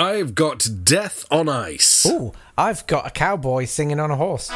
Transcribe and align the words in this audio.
I've 0.00 0.34
got 0.34 0.66
Death 0.82 1.26
on 1.30 1.50
Ice. 1.50 2.06
Ooh, 2.06 2.32
I've 2.56 2.86
got 2.86 3.06
a 3.06 3.10
cowboy 3.10 3.66
singing 3.66 4.00
on 4.00 4.10
a 4.10 4.16
horse. 4.16 4.50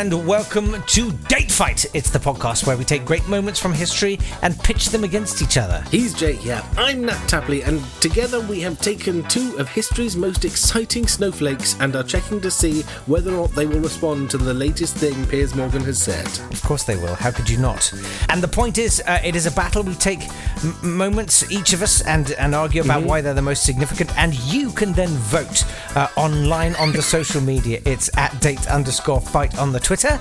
And 0.00 0.26
welcome 0.26 0.82
to 0.88 1.12
Date 1.28 1.52
Fight. 1.52 1.86
It's 1.94 2.10
the 2.10 2.18
podcast 2.18 2.66
where 2.66 2.76
we 2.76 2.84
take 2.84 3.04
great 3.04 3.24
moments 3.28 3.60
from 3.60 3.72
history 3.72 4.18
and 4.42 4.58
pitch 4.58 4.88
them 4.88 5.04
against 5.04 5.40
each 5.40 5.56
other. 5.56 5.84
He's 5.88 6.12
Jake 6.12 6.40
here. 6.40 6.60
I'm 6.76 7.04
Nat 7.04 7.28
Tapley, 7.28 7.62
and 7.62 7.80
together 8.00 8.40
we 8.40 8.60
have 8.62 8.80
taken 8.80 9.22
two 9.28 9.56
of 9.56 9.68
history's 9.68 10.16
most 10.16 10.44
exciting 10.44 11.06
snowflakes 11.06 11.76
and 11.78 11.94
are 11.94 12.02
checking 12.02 12.40
to 12.40 12.50
see 12.50 12.82
whether 13.06 13.30
or 13.34 13.42
not 13.46 13.54
they 13.54 13.66
will 13.66 13.78
respond 13.78 14.30
to 14.30 14.36
the 14.36 14.52
latest 14.52 14.96
thing 14.96 15.26
Piers 15.26 15.54
Morgan 15.54 15.84
has 15.84 16.02
said. 16.02 16.26
Of 16.52 16.60
course 16.62 16.82
they 16.82 16.96
will. 16.96 17.14
How 17.14 17.30
could 17.30 17.48
you 17.48 17.58
not? 17.58 17.92
And 18.30 18.42
the 18.42 18.48
point 18.48 18.78
is, 18.78 19.00
uh, 19.06 19.20
it 19.24 19.36
is 19.36 19.46
a 19.46 19.52
battle. 19.52 19.84
We 19.84 19.94
take 19.94 20.28
m- 20.64 20.96
moments, 20.96 21.48
each 21.52 21.72
of 21.72 21.82
us, 21.82 22.00
and, 22.02 22.32
and 22.32 22.52
argue 22.52 22.82
about 22.82 23.04
why 23.04 23.20
they're 23.20 23.32
the 23.32 23.42
most 23.42 23.64
significant. 23.64 24.10
And 24.18 24.34
you 24.52 24.72
can 24.72 24.92
then 24.92 25.10
vote 25.10 25.64
uh, 25.94 26.08
online 26.16 26.74
on 26.76 26.90
the 26.90 27.02
social 27.16 27.40
media. 27.40 27.80
It's 27.84 28.10
at 28.18 28.40
date 28.40 28.66
underscore 28.66 29.20
fight 29.20 29.56
on 29.56 29.70
the 29.70 29.83
Twitter. 29.84 30.18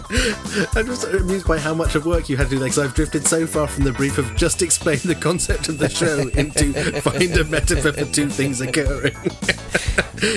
I'm 0.75 0.85
just 0.85 1.05
amused 1.05 1.47
by 1.47 1.57
how 1.57 1.73
much 1.73 1.95
of 1.95 2.05
work 2.05 2.27
you 2.27 2.35
had 2.37 2.45
to 2.45 2.49
do 2.51 2.59
there 2.59 2.67
because 2.67 2.79
I've 2.79 2.93
drifted 2.93 3.25
so 3.25 3.47
far 3.47 3.67
from 3.67 3.85
the 3.85 3.93
brief 3.93 4.17
of 4.17 4.35
just 4.35 4.61
explain 4.61 4.99
the 5.03 5.15
concept 5.15 5.69
of 5.69 5.77
the 5.77 5.89
show 5.89 6.27
into 6.37 6.73
find 7.01 7.37
a 7.37 7.45
metaphor 7.45 7.93
for 7.93 8.05
two 8.05 8.29
things 8.29 8.61
occurring. 8.61 9.15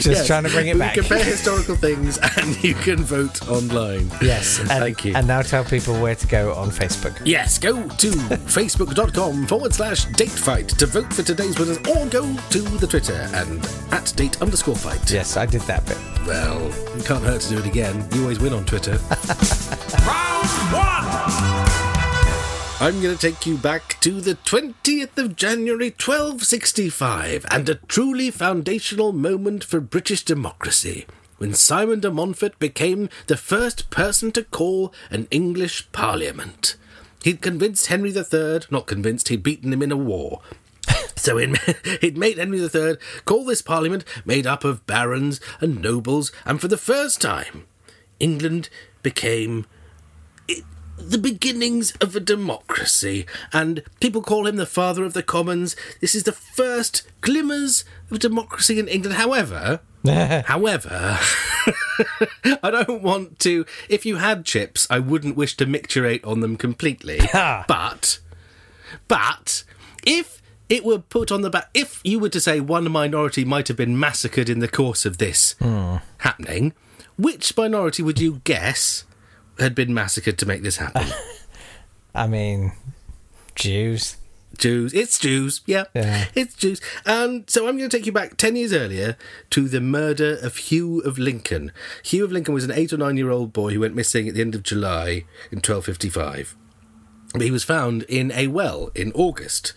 Just 0.00 0.26
trying 0.26 0.42
to 0.42 0.50
bring 0.50 0.66
it 0.66 0.78
back. 0.78 0.96
we 0.96 1.02
back. 1.02 1.08
compare 1.08 1.24
historical 1.24 1.76
things 1.76 2.18
and 2.18 2.64
you 2.64 2.74
can 2.74 2.96
vote 3.04 3.48
online. 3.48 4.10
Yes. 4.20 4.58
And, 4.58 4.68
Thank 4.68 5.04
you. 5.04 5.14
And 5.14 5.28
now 5.28 5.42
tell 5.42 5.64
people 5.64 6.00
where 6.00 6.16
to 6.16 6.26
go 6.26 6.52
on 6.54 6.70
Facebook. 6.70 7.20
Yes, 7.24 7.58
go 7.58 7.74
to 7.88 8.10
facebook.com 8.10 9.46
forward 9.46 9.72
slash 9.72 10.06
datefight 10.06 10.76
to 10.78 10.86
vote 10.86 11.12
for 11.12 11.22
today's 11.22 11.56
winners 11.58 11.78
or 11.78 12.04
go 12.06 12.36
to 12.50 12.58
the 12.58 12.86
Twitter 12.86 13.28
and 13.34 13.64
at 13.92 14.12
date 14.16 14.42
underscore 14.42 14.74
fight. 14.74 15.08
Yes, 15.10 15.36
I 15.36 15.46
did 15.46 15.60
that 15.62 15.86
bit. 15.86 15.98
Well, 16.26 16.66
it 16.98 17.04
can't 17.06 17.22
hurt 17.22 17.42
to 17.42 17.48
do 17.50 17.58
it 17.58 17.66
again. 17.66 18.08
You 18.12 18.22
always 18.22 18.40
win 18.40 18.54
on 18.54 18.64
Twitter. 18.64 18.98
Round 20.06 20.48
one! 20.72 21.06
I'm 22.78 23.00
going 23.00 23.16
to 23.16 23.20
take 23.20 23.46
you 23.46 23.56
back 23.56 23.98
to 24.00 24.20
the 24.20 24.34
20th 24.34 25.16
of 25.16 25.34
January 25.34 25.88
1265 25.88 27.46
and 27.50 27.68
a 27.68 27.76
truly 27.76 28.30
foundational 28.30 29.12
moment 29.12 29.64
for 29.64 29.80
British 29.80 30.22
democracy 30.22 31.06
when 31.38 31.54
Simon 31.54 32.00
de 32.00 32.10
Montfort 32.10 32.58
became 32.58 33.08
the 33.26 33.36
first 33.36 33.90
person 33.90 34.32
to 34.32 34.44
call 34.44 34.92
an 35.10 35.26
English 35.30 35.90
parliament. 35.92 36.76
He'd 37.24 37.40
convinced 37.40 37.86
Henry 37.86 38.10
III, 38.10 38.60
not 38.70 38.86
convinced, 38.86 39.28
he'd 39.28 39.42
beaten 39.42 39.72
him 39.72 39.82
in 39.82 39.92
a 39.92 39.96
war. 39.96 40.40
So 41.16 41.38
he'd 42.00 42.16
made 42.16 42.38
Henry 42.38 42.60
III 42.60 42.98
call 43.24 43.46
this 43.46 43.62
parliament 43.62 44.04
made 44.24 44.46
up 44.46 44.64
of 44.64 44.86
barons 44.86 45.40
and 45.60 45.82
nobles, 45.82 46.30
and 46.44 46.60
for 46.60 46.68
the 46.68 46.76
first 46.76 47.20
time, 47.20 47.64
England 48.20 48.68
became 49.06 49.64
the 50.98 51.16
beginnings 51.16 51.92
of 52.00 52.16
a 52.16 52.20
democracy, 52.20 53.24
and 53.52 53.84
people 54.00 54.20
call 54.20 54.48
him 54.48 54.56
the 54.56 54.66
father 54.66 55.04
of 55.04 55.12
the 55.12 55.22
commons. 55.22 55.76
This 56.00 56.16
is 56.16 56.24
the 56.24 56.32
first 56.32 57.06
glimmers 57.20 57.84
of 58.10 58.18
democracy 58.18 58.80
in 58.80 58.88
England. 58.88 59.16
However, 59.16 59.78
however, 60.06 61.20
I 62.64 62.70
don't 62.72 63.00
want 63.00 63.38
to. 63.40 63.64
If 63.88 64.04
you 64.04 64.16
had 64.16 64.44
chips, 64.44 64.88
I 64.90 64.98
wouldn't 64.98 65.36
wish 65.36 65.56
to 65.58 65.66
micturate 65.66 66.24
on 66.24 66.40
them 66.40 66.56
completely. 66.56 67.20
but, 67.32 68.18
but 69.06 69.62
if 70.04 70.42
it 70.68 70.84
were 70.84 70.98
put 70.98 71.30
on 71.30 71.42
the 71.42 71.50
back, 71.50 71.70
if 71.74 72.00
you 72.02 72.18
were 72.18 72.30
to 72.30 72.40
say 72.40 72.58
one 72.58 72.90
minority 72.90 73.44
might 73.44 73.68
have 73.68 73.76
been 73.76 74.00
massacred 74.00 74.48
in 74.48 74.58
the 74.58 74.66
course 74.66 75.06
of 75.06 75.18
this 75.18 75.54
hmm. 75.60 75.98
happening, 76.18 76.72
which 77.16 77.56
minority 77.56 78.02
would 78.02 78.20
you 78.20 78.40
guess? 78.44 79.04
had 79.58 79.74
been 79.74 79.94
massacred 79.94 80.38
to 80.38 80.46
make 80.46 80.62
this 80.62 80.76
happen. 80.76 81.06
I 82.14 82.26
mean, 82.26 82.72
Jews. 83.54 84.16
Jews. 84.58 84.94
It's 84.94 85.18
Jews. 85.18 85.60
Yeah. 85.66 85.84
Yeah. 85.94 86.26
It's 86.34 86.54
Jews. 86.54 86.80
And 87.04 87.48
so 87.48 87.68
I'm 87.68 87.76
going 87.76 87.90
to 87.90 87.96
take 87.96 88.06
you 88.06 88.12
back 88.12 88.36
10 88.36 88.56
years 88.56 88.72
earlier 88.72 89.16
to 89.50 89.68
the 89.68 89.80
murder 89.80 90.38
of 90.42 90.56
Hugh 90.56 91.00
of 91.00 91.18
Lincoln. 91.18 91.72
Hugh 92.02 92.24
of 92.24 92.32
Lincoln 92.32 92.54
was 92.54 92.64
an 92.64 92.70
eight 92.72 92.92
or 92.92 92.96
nine 92.96 93.16
year 93.16 93.30
old 93.30 93.52
boy 93.52 93.72
who 93.72 93.80
went 93.80 93.94
missing 93.94 94.28
at 94.28 94.34
the 94.34 94.40
end 94.40 94.54
of 94.54 94.62
July 94.62 95.24
in 95.50 95.58
1255. 95.58 96.56
But 97.32 97.42
he 97.42 97.50
was 97.50 97.64
found 97.64 98.04
in 98.04 98.32
a 98.32 98.46
well 98.46 98.90
in 98.94 99.12
August. 99.12 99.74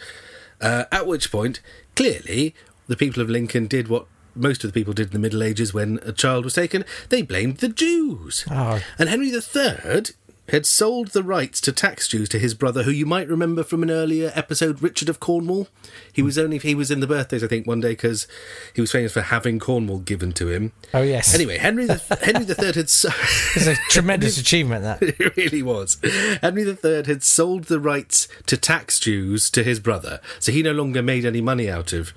Uh, 0.62 0.86
at 0.92 1.08
which 1.08 1.32
point, 1.32 1.62
clearly, 1.96 2.54
the 2.88 2.98
people 2.98 3.22
of 3.22 3.30
Lincoln 3.30 3.68
did 3.68 3.88
what 3.88 4.08
most 4.40 4.64
of 4.64 4.72
the 4.72 4.80
people 4.80 4.94
did 4.94 5.08
in 5.08 5.14
the 5.14 5.20
Middle 5.20 5.44
Ages 5.44 5.74
when 5.74 6.00
a 6.04 6.12
child 6.12 6.44
was 6.46 6.54
taken. 6.54 6.86
They 7.10 7.22
blamed 7.22 7.58
the 7.58 7.70
Jews. 7.70 8.46
Oh. 8.50 8.82
And 8.98 9.10
Henry 9.10 9.28
III 9.30 10.04
had 10.52 10.66
sold 10.66 11.10
the 11.10 11.24
rights 11.24 11.62
to 11.62 11.72
tax 11.72 12.08
Jews 12.08 12.28
to 12.30 12.40
his 12.40 12.54
brother, 12.54 12.84
who 12.84 12.92
you 12.92 13.06
might 13.06 13.28
remember 13.28 13.64
from 13.64 13.84
an 13.84 13.92
earlier 13.92 14.32
episode, 14.36 14.82
Richard 14.82 15.10
of 15.10 15.20
Cornwall. 15.20 15.68
He 16.12 16.22
was 16.22 16.38
only 16.38 16.58
he 16.58 16.76
was 16.76 16.92
in 16.92 17.00
the 17.00 17.08
birthdays, 17.08 17.44
I 17.44 17.48
think, 17.48 17.68
one 17.68 17.82
day 17.82 17.92
because 17.92 18.28
he 18.74 18.82
was 18.82 18.92
famous 18.92 19.14
for 19.14 19.22
having 19.22 19.60
Cornwall 19.60 20.00
given 20.00 20.32
to 20.34 20.50
him. 20.50 20.72
Oh, 20.94 21.02
yes. 21.02 21.34
Anyway, 21.34 21.58
Henry 21.58 21.86
the, 21.86 21.98
Henry 22.24 22.46
III 22.46 22.74
had 22.74 22.90
so- 22.90 23.10
It's 23.56 23.68
a 23.68 23.76
tremendous 23.90 24.38
achievement, 24.40 24.84
that. 24.84 25.02
it 25.20 25.38
really 25.38 25.62
was. 25.62 25.98
Henry 26.42 26.64
III 26.64 27.04
had 27.06 27.24
sold 27.24 27.66
the 27.66 27.80
rights 27.80 28.28
to 28.48 28.58
tax 28.58 29.00
Jews 29.00 29.50
to 29.52 29.64
his 29.64 29.80
brother, 29.80 30.20
so 30.40 30.52
he 30.52 30.64
no 30.64 30.72
longer 30.72 31.02
made 31.02 31.26
any 31.26 31.42
money 31.42 31.70
out 31.70 31.94
of 31.94 32.14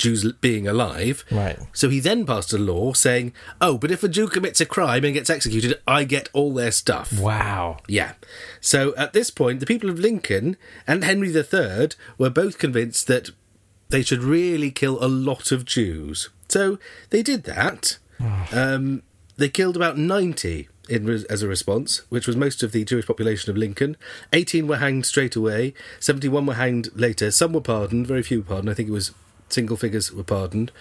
Jews 0.00 0.30
being 0.40 0.66
alive. 0.66 1.24
Right. 1.30 1.58
So 1.72 1.88
he 1.88 2.00
then 2.00 2.26
passed 2.26 2.52
a 2.52 2.58
law 2.58 2.92
saying, 2.92 3.32
"Oh, 3.60 3.78
but 3.78 3.90
if 3.90 4.02
a 4.02 4.08
Jew 4.08 4.26
commits 4.26 4.60
a 4.60 4.66
crime 4.66 5.04
and 5.04 5.14
gets 5.14 5.30
executed, 5.30 5.80
I 5.86 6.04
get 6.04 6.28
all 6.32 6.52
their 6.52 6.72
stuff." 6.72 7.12
Wow. 7.18 7.78
Yeah. 7.86 8.14
So 8.60 8.94
at 8.96 9.12
this 9.12 9.30
point, 9.30 9.60
the 9.60 9.66
people 9.66 9.90
of 9.90 9.98
Lincoln 9.98 10.56
and 10.86 11.04
Henry 11.04 11.34
III 11.34 11.90
were 12.18 12.30
both 12.30 12.58
convinced 12.58 13.06
that 13.06 13.30
they 13.90 14.02
should 14.02 14.22
really 14.22 14.70
kill 14.70 15.02
a 15.04 15.06
lot 15.06 15.52
of 15.52 15.64
Jews. 15.64 16.30
So 16.48 16.78
they 17.10 17.22
did 17.22 17.44
that. 17.44 17.98
Um, 18.52 19.02
they 19.36 19.48
killed 19.48 19.76
about 19.76 19.96
90 19.96 20.68
in, 20.88 21.08
as 21.08 21.42
a 21.42 21.48
response, 21.48 22.02
which 22.08 22.26
was 22.26 22.36
most 22.36 22.62
of 22.62 22.72
the 22.72 22.84
Jewish 22.84 23.06
population 23.06 23.50
of 23.50 23.56
Lincoln. 23.56 23.96
18 24.32 24.66
were 24.66 24.76
hanged 24.76 25.06
straight 25.06 25.36
away, 25.36 25.72
71 26.00 26.46
were 26.46 26.54
hanged 26.54 26.90
later. 26.94 27.30
Some 27.30 27.52
were 27.52 27.60
pardoned, 27.60 28.06
very 28.06 28.22
few 28.22 28.42
pardoned. 28.42 28.70
I 28.70 28.74
think 28.74 28.88
it 28.88 28.92
was 28.92 29.12
single 29.52 29.76
figures 29.76 30.12
were 30.12 30.24
pardoned. 30.24 30.72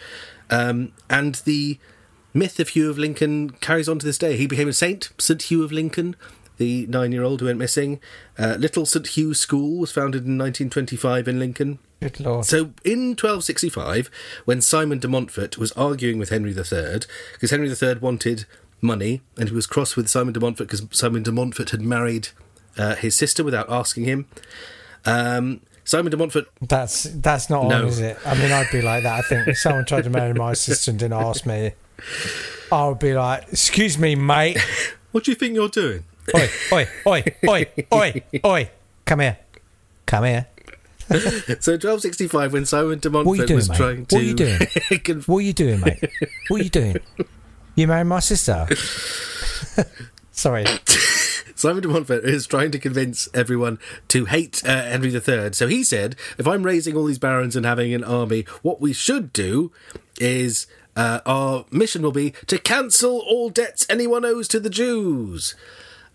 Um, 0.49 0.93
and 1.09 1.35
the 1.45 1.77
myth 2.33 2.59
of 2.59 2.69
Hugh 2.69 2.89
of 2.89 2.97
Lincoln 2.97 3.51
carries 3.51 3.89
on 3.89 3.99
to 3.99 4.05
this 4.05 4.17
day. 4.17 4.37
He 4.37 4.47
became 4.47 4.67
a 4.67 4.73
saint, 4.73 5.09
St. 5.17 5.41
Hugh 5.41 5.63
of 5.63 5.71
Lincoln, 5.71 6.15
the 6.57 6.85
nine 6.87 7.11
year 7.11 7.23
old 7.23 7.39
who 7.39 7.47
went 7.47 7.59
missing. 7.59 7.99
Uh, 8.37 8.55
Little 8.59 8.85
St. 8.85 9.07
Hugh 9.07 9.33
School 9.33 9.79
was 9.79 9.91
founded 9.91 10.25
in 10.25 10.37
1925 10.37 11.27
in 11.27 11.39
Lincoln. 11.39 11.79
Good 12.01 12.19
lord. 12.19 12.45
So 12.45 12.71
in 12.85 13.09
1265, 13.09 14.09
when 14.45 14.61
Simon 14.61 14.99
de 14.99 15.07
Montfort 15.07 15.57
was 15.57 15.71
arguing 15.73 16.17
with 16.17 16.29
Henry 16.29 16.51
III, 16.51 17.01
because 17.33 17.51
Henry 17.51 17.69
III 17.69 17.95
wanted 17.95 18.45
money 18.81 19.21
and 19.37 19.49
he 19.49 19.55
was 19.55 19.67
cross 19.67 19.95
with 19.95 20.07
Simon 20.07 20.33
de 20.33 20.39
Montfort 20.39 20.69
because 20.69 20.85
Simon 20.91 21.23
de 21.23 21.31
Montfort 21.31 21.71
had 21.71 21.81
married 21.81 22.29
uh, 22.77 22.95
his 22.95 23.15
sister 23.15 23.43
without 23.43 23.69
asking 23.69 24.05
him. 24.05 24.27
Um, 25.05 25.61
Simon 25.89 26.11
de 26.11 26.17
Montfort 26.17 26.45
That's 26.61 27.03
that's 27.15 27.49
not 27.49 27.65
No. 27.67 27.77
on, 27.81 27.85
is 27.87 27.99
it? 27.99 28.15
I 28.23 28.35
mean, 28.35 28.51
I'd 28.51 28.69
be 28.71 28.79
like 28.83 29.01
that. 29.01 29.17
I 29.17 29.21
think 29.23 29.47
if 29.47 29.57
someone 29.57 29.85
tried 29.85 30.03
to 30.03 30.11
marry 30.11 30.35
my 30.35 30.53
sister 30.53 30.91
and 30.91 30.99
didn't 30.99 31.13
ask 31.19 31.47
me, 31.47 31.71
I 32.71 32.87
would 32.87 32.99
be 32.99 33.15
like, 33.15 33.47
"Excuse 33.51 33.97
me, 33.97 34.13
mate. 34.13 34.59
What 35.11 35.23
do 35.23 35.31
you 35.31 35.35
think 35.35 35.55
you're 35.55 35.67
doing? 35.69 36.03
Oi, 36.35 36.47
oi, 36.71 36.87
oi, 37.07 37.23
oi, 37.49 37.65
oi, 37.91 38.21
oi. 38.45 38.69
Come 39.03 39.19
here, 39.21 39.37
come 40.05 40.25
here. 40.25 40.45
So 41.09 41.71
1265, 41.73 42.53
when 42.53 42.65
Simon 42.67 42.99
de 42.99 43.09
What 43.09 43.21
are 43.21 43.23
you 43.23 43.25
Montfort 43.25 43.47
doing, 43.47 43.55
was 43.57 43.69
mate? 43.69 43.77
trying 43.77 44.05
to 44.05 44.15
What 44.15 44.21
are 44.21 44.27
you 44.27 44.35
doing? 44.35 44.59
conf- 45.03 45.27
What 45.27 45.37
are 45.39 45.41
you 45.41 45.53
doing, 45.53 45.79
mate? 45.79 46.03
What 46.49 46.61
are 46.61 46.63
you 46.63 46.69
doing? 46.69 46.97
You 47.73 47.87
married 47.87 48.03
my 48.05 48.19
sister? 48.19 48.67
Sorry. 50.31 50.65
Simon 51.59 51.81
de 51.81 51.89
Montfort 51.89 52.23
is 52.23 52.47
trying 52.47 52.71
to 52.71 52.79
convince 52.79 53.27
everyone 53.33 53.79
to 54.07 54.23
hate 54.23 54.63
uh, 54.65 54.83
Henry 54.83 55.13
III. 55.13 55.51
So 55.51 55.67
he 55.67 55.83
said, 55.83 56.15
if 56.37 56.47
I'm 56.47 56.63
raising 56.63 56.95
all 56.95 57.03
these 57.03 57.19
barons 57.19 57.53
and 57.53 57.65
having 57.65 57.93
an 57.93 58.01
army, 58.01 58.45
what 58.61 58.79
we 58.79 58.93
should 58.93 59.33
do 59.33 59.69
is 60.21 60.67
uh, 60.95 61.19
our 61.25 61.65
mission 61.69 62.01
will 62.01 62.13
be 62.13 62.31
to 62.47 62.57
cancel 62.57 63.19
all 63.27 63.49
debts 63.49 63.85
anyone 63.89 64.23
owes 64.23 64.47
to 64.47 64.61
the 64.61 64.69
Jews. 64.69 65.53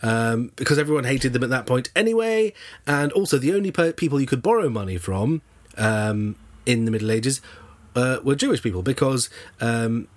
Um, 0.03 0.51
because 0.57 0.79
everyone 0.79 1.05
hated 1.05 1.35
them 1.35 1.45
at 1.45 1.51
that 1.51 1.67
point 1.67 1.91
anyway, 1.95 2.55
and 2.87 3.13
also 3.13 3.37
the 3.37 3.53
only 3.53 3.71
per- 3.71 3.93
people 3.93 4.19
you 4.19 4.27
could 4.27 4.43
borrow 4.43 4.71
money 4.71 4.97
from 4.97 5.43
um, 5.77 6.37
in 6.65 6.87
the 6.87 6.91
Middle 6.91 7.11
Ages 7.11 7.43
uh, 7.95 8.19
were 8.25 8.35
Jewish 8.35 8.63
people, 8.63 8.83
because 8.83 9.29
um, 9.61 10.09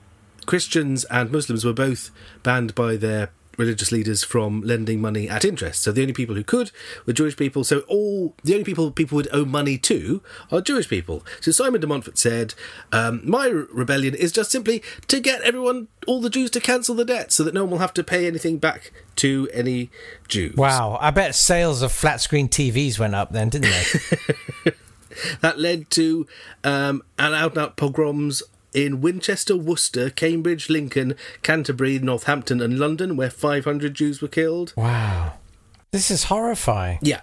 Christians 0.46 1.04
and 1.06 1.32
Muslims 1.32 1.66
were 1.66 1.74
both 1.74 2.12
banned 2.44 2.74
by 2.76 2.96
their 2.96 3.30
religious 3.58 3.92
leaders 3.92 4.24
from 4.24 4.62
lending 4.62 5.02
money 5.02 5.28
at 5.28 5.44
interest. 5.44 5.84
So 5.84 5.92
the 5.92 6.02
only 6.02 6.14
people 6.14 6.36
who 6.36 6.44
could 6.44 6.72
were 7.06 7.14
Jewish 7.14 7.36
people. 7.36 7.64
So 7.64 7.80
all 7.82 8.36
the 8.44 8.54
only 8.54 8.64
people 8.64 8.92
people 8.92 9.16
would 9.16 9.28
owe 9.34 9.46
money 9.46 9.78
to 9.80 10.22
are 10.52 10.62
Jewish 10.62 10.88
people. 10.88 11.26
So 11.42 11.52
Simon 11.52 11.82
de 11.82 11.88
Montfort 11.88 12.18
said, 12.18 12.54
um, 12.92 13.22
"My 13.24 13.48
rebellion 13.48 14.16
is 14.16 14.32
just 14.32 14.52
simply 14.52 14.84
to 15.08 15.20
get 15.20 15.42
everyone, 15.42 15.88
all 16.06 16.22
the 16.22 16.30
Jews, 16.30 16.52
to 16.52 16.62
cancel 16.62 16.96
the 16.96 17.06
debt, 17.06 17.32
so 17.32 17.44
that 17.44 17.54
no 17.54 17.64
one 17.64 17.72
will 17.72 17.78
have 17.80 17.94
to 17.96 18.04
pay 18.04 18.28
anything 18.28 18.58
back 18.58 18.92
to 19.18 19.50
any 19.54 19.90
Jews." 20.28 20.56
Wow, 20.56 20.98
I 21.02 21.12
bet 21.12 21.36
sales 21.36 21.82
of 21.82 21.92
flat 21.92 22.22
screen 22.22 22.48
TVs 22.48 23.00
went 23.00 23.16
up 23.16 23.32
then, 23.32 23.50
didn't 23.50 23.72
they? 23.72 24.72
That 25.42 25.60
led 25.60 25.90
to 25.92 26.28
um, 26.64 27.02
an 27.18 27.34
out 27.34 27.52
and 27.52 27.60
out 27.60 27.76
pogroms 27.78 28.44
in 28.78 29.02
Winchester, 29.02 29.58
Worcester, 29.58 30.12
Cambridge, 30.12 30.70
Lincoln, 30.70 31.16
Canterbury, 31.42 31.98
Northampton, 31.98 32.62
and 32.62 32.78
London, 32.78 33.18
where 33.18 33.32
500 33.32 33.96
Jews 33.96 34.22
were 34.22 34.28
killed. 34.28 34.74
wow. 34.78 35.34
This 35.92 36.12
is 36.12 36.26
horrifying. 36.26 37.00
Yeah. 37.02 37.22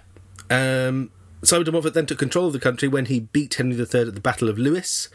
Um, 0.49 1.11
Simon 1.43 1.65
de 1.65 1.71
Montfort 1.71 1.93
then 1.93 2.07
took 2.07 2.17
control 2.17 2.47
of 2.47 2.53
the 2.53 2.59
country 2.59 2.89
when 2.89 3.05
he 3.05 3.21
beat 3.21 3.53
Henry 3.53 3.77
III 3.77 4.01
at 4.01 4.15
the 4.15 4.21
Battle 4.21 4.49
of 4.49 4.57
Lewes. 4.57 5.07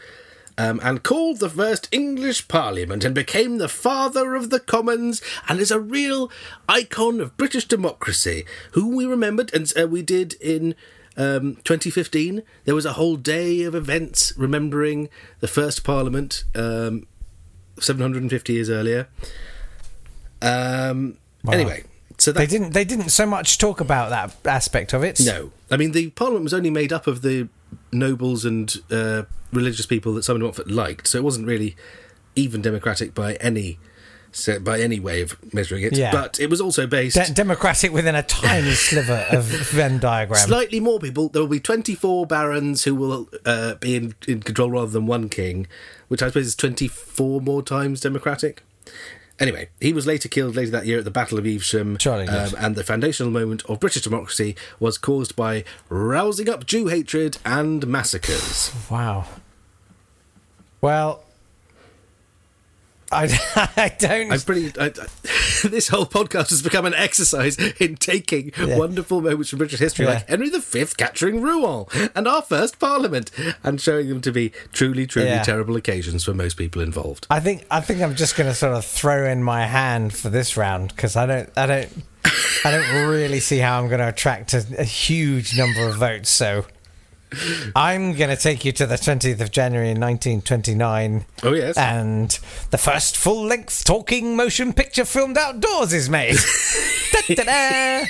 Um, 0.57 0.79
and 0.83 1.03
called 1.03 1.39
the 1.39 1.49
first 1.49 1.87
English 1.91 2.47
Parliament 2.47 3.03
and 3.03 3.13
became 3.13 3.57
the 3.57 3.69
father 3.69 4.33
of 4.35 4.49
the 4.49 4.59
Commons 4.59 5.21
and 5.47 5.59
is 5.59 5.69
a 5.69 5.79
real 5.79 6.31
icon 6.67 7.21
of 7.21 7.37
British 7.37 7.65
democracy, 7.65 8.45
whom 8.71 8.95
we 8.95 9.05
remembered 9.05 9.53
and 9.53 9.71
uh, 9.79 9.87
we 9.87 10.01
did 10.01 10.33
in 10.41 10.75
um, 11.17 11.55
2015. 11.63 12.41
There 12.65 12.75
was 12.75 12.85
a 12.85 12.93
whole 12.93 13.15
day 13.15 13.63
of 13.63 13.75
events 13.75 14.33
remembering 14.37 15.09
the 15.39 15.47
first 15.47 15.83
Parliament 15.83 16.43
um, 16.55 17.05
750 17.79 18.53
years 18.53 18.69
earlier. 18.69 19.07
Um, 20.41 21.17
Anyway, 21.51 21.83
so 22.19 22.31
They 22.31 22.45
didn't. 22.45 22.73
They 22.73 22.85
didn't 22.85 23.09
so 23.09 23.25
much 23.25 23.57
talk 23.57 23.81
about 23.81 24.09
that 24.11 24.35
aspect 24.47 24.93
of 24.93 25.03
it. 25.03 25.19
no, 25.19 25.51
I 25.71 25.77
mean 25.77 25.91
the 25.91 26.11
Parliament 26.11 26.43
was 26.43 26.53
only 26.53 26.69
made 26.69 26.93
up 26.93 27.07
of 27.07 27.23
the 27.23 27.47
nobles 27.91 28.45
and 28.45 28.75
uh, 28.91 29.23
religious 29.51 29.87
people 29.87 30.13
that 30.13 30.23
Simon 30.23 30.43
Montfort 30.43 30.69
liked, 30.69 31.07
so 31.07 31.17
it 31.17 31.23
wasn't 31.23 31.47
really 31.47 31.75
even 32.35 32.61
democratic 32.61 33.15
by 33.15 33.33
any 33.35 33.79
so 34.31 34.59
by 34.59 34.79
any 34.79 34.99
way 34.99 35.21
of 35.21 35.37
measuring 35.53 35.83
it. 35.83 35.95
Yeah. 35.97 36.11
But 36.11 36.39
it 36.39 36.49
was 36.49 36.61
also 36.61 36.87
based 36.87 37.15
De- 37.15 37.33
democratic 37.33 37.91
within 37.91 38.15
a 38.15 38.23
tiny 38.23 38.71
sliver 38.73 39.25
of 39.31 39.45
Venn 39.45 39.99
diagram. 39.99 40.39
slightly 40.39 40.79
more 40.79 40.99
people. 40.99 41.29
There 41.29 41.41
will 41.41 41.49
be 41.49 41.59
twenty 41.59 41.95
four 41.95 42.25
barons 42.25 42.83
who 42.85 42.95
will 42.95 43.29
uh, 43.45 43.75
be 43.75 43.95
in, 43.95 44.15
in 44.27 44.41
control 44.41 44.71
rather 44.71 44.91
than 44.91 45.05
one 45.05 45.29
king, 45.29 45.67
which 46.07 46.21
I 46.21 46.27
suppose 46.27 46.47
is 46.47 46.55
twenty 46.55 46.87
four 46.87 47.41
more 47.41 47.61
times 47.61 47.99
democratic. 47.99 48.63
Anyway, 49.39 49.69
he 49.79 49.91
was 49.91 50.05
later 50.05 50.29
killed 50.29 50.55
later 50.55 50.69
that 50.69 50.85
year 50.85 50.99
at 50.99 51.03
the 51.03 51.09
Battle 51.09 51.39
of 51.39 51.47
Evesham, 51.47 51.97
Jolly 51.97 52.27
good. 52.27 52.53
um, 52.53 52.55
and 52.59 52.75
the 52.75 52.83
foundational 52.83 53.31
moment 53.31 53.63
of 53.67 53.79
British 53.79 54.03
democracy 54.03 54.55
was 54.79 54.99
caused 54.99 55.35
by 55.35 55.63
rousing 55.89 56.47
up 56.47 56.67
Jew 56.67 56.87
hatred 56.87 57.39
and 57.43 57.87
massacres. 57.87 58.71
Wow. 58.87 59.25
Well, 60.79 61.23
I, 63.11 63.23
I 63.77 63.89
don't. 63.99 64.31
I'm 64.31 64.39
pretty. 64.41 64.71
I, 64.79 64.85
I, 64.85 64.89
this 65.67 65.87
whole 65.89 66.05
podcast 66.05 66.49
has 66.49 66.61
become 66.61 66.85
an 66.85 66.93
exercise 66.93 67.57
in 67.79 67.95
taking 67.97 68.51
wonderful 68.57 69.21
moments 69.21 69.49
from 69.49 69.59
British 69.59 69.79
history, 69.79 70.05
Yeah. 70.05 70.13
like 70.13 70.29
Henry 70.29 70.49
V 70.49 70.85
capturing 70.97 71.41
Rouen 71.41 71.85
and 72.15 72.27
our 72.27 72.41
first 72.41 72.79
Parliament, 72.79 73.31
and 73.63 73.79
showing 73.81 74.09
them 74.09 74.21
to 74.21 74.31
be 74.31 74.51
truly, 74.71 75.05
truly 75.05 75.29
Yeah. 75.29 75.43
terrible 75.43 75.75
occasions 75.75 76.23
for 76.23 76.33
most 76.33 76.55
people 76.57 76.81
involved. 76.81 77.27
I 77.29 77.39
think. 77.39 77.65
I 77.69 77.81
think 77.81 78.01
I'm 78.01 78.15
just 78.15 78.35
going 78.35 78.49
to 78.49 78.55
sort 78.55 78.73
of 78.75 78.85
throw 78.85 79.25
in 79.29 79.43
my 79.43 79.65
hand 79.65 80.13
for 80.13 80.29
this 80.29 80.55
round 80.57 80.95
because 80.95 81.15
I 81.15 81.25
don't. 81.25 81.49
I 81.57 81.65
don't. 81.65 82.03
I 82.63 82.69
don't 82.71 83.07
really 83.09 83.39
see 83.39 83.57
how 83.57 83.79
I'm 83.81 83.87
going 83.87 83.99
to 83.99 84.07
attract 84.07 84.53
a, 84.53 84.63
a 84.77 84.83
huge 84.83 85.57
number 85.57 85.87
of 85.87 85.95
votes. 85.97 86.29
So. 86.29 86.65
I'm 87.75 88.13
going 88.13 88.29
to 88.29 88.35
take 88.35 88.65
you 88.65 88.71
to 88.73 88.85
the 88.85 88.95
20th 88.95 89.39
of 89.39 89.51
January 89.51 89.89
1929. 89.89 91.25
Oh 91.43 91.53
yes, 91.53 91.77
And 91.77 92.29
the 92.71 92.77
first 92.77 93.15
full 93.17 93.45
length 93.45 93.83
talking 93.85 94.35
motion 94.35 94.73
picture 94.73 95.05
filmed 95.05 95.37
outdoors 95.37 95.93
is 95.93 96.09
made. 96.09 96.35
Da-da-da. 97.27 98.05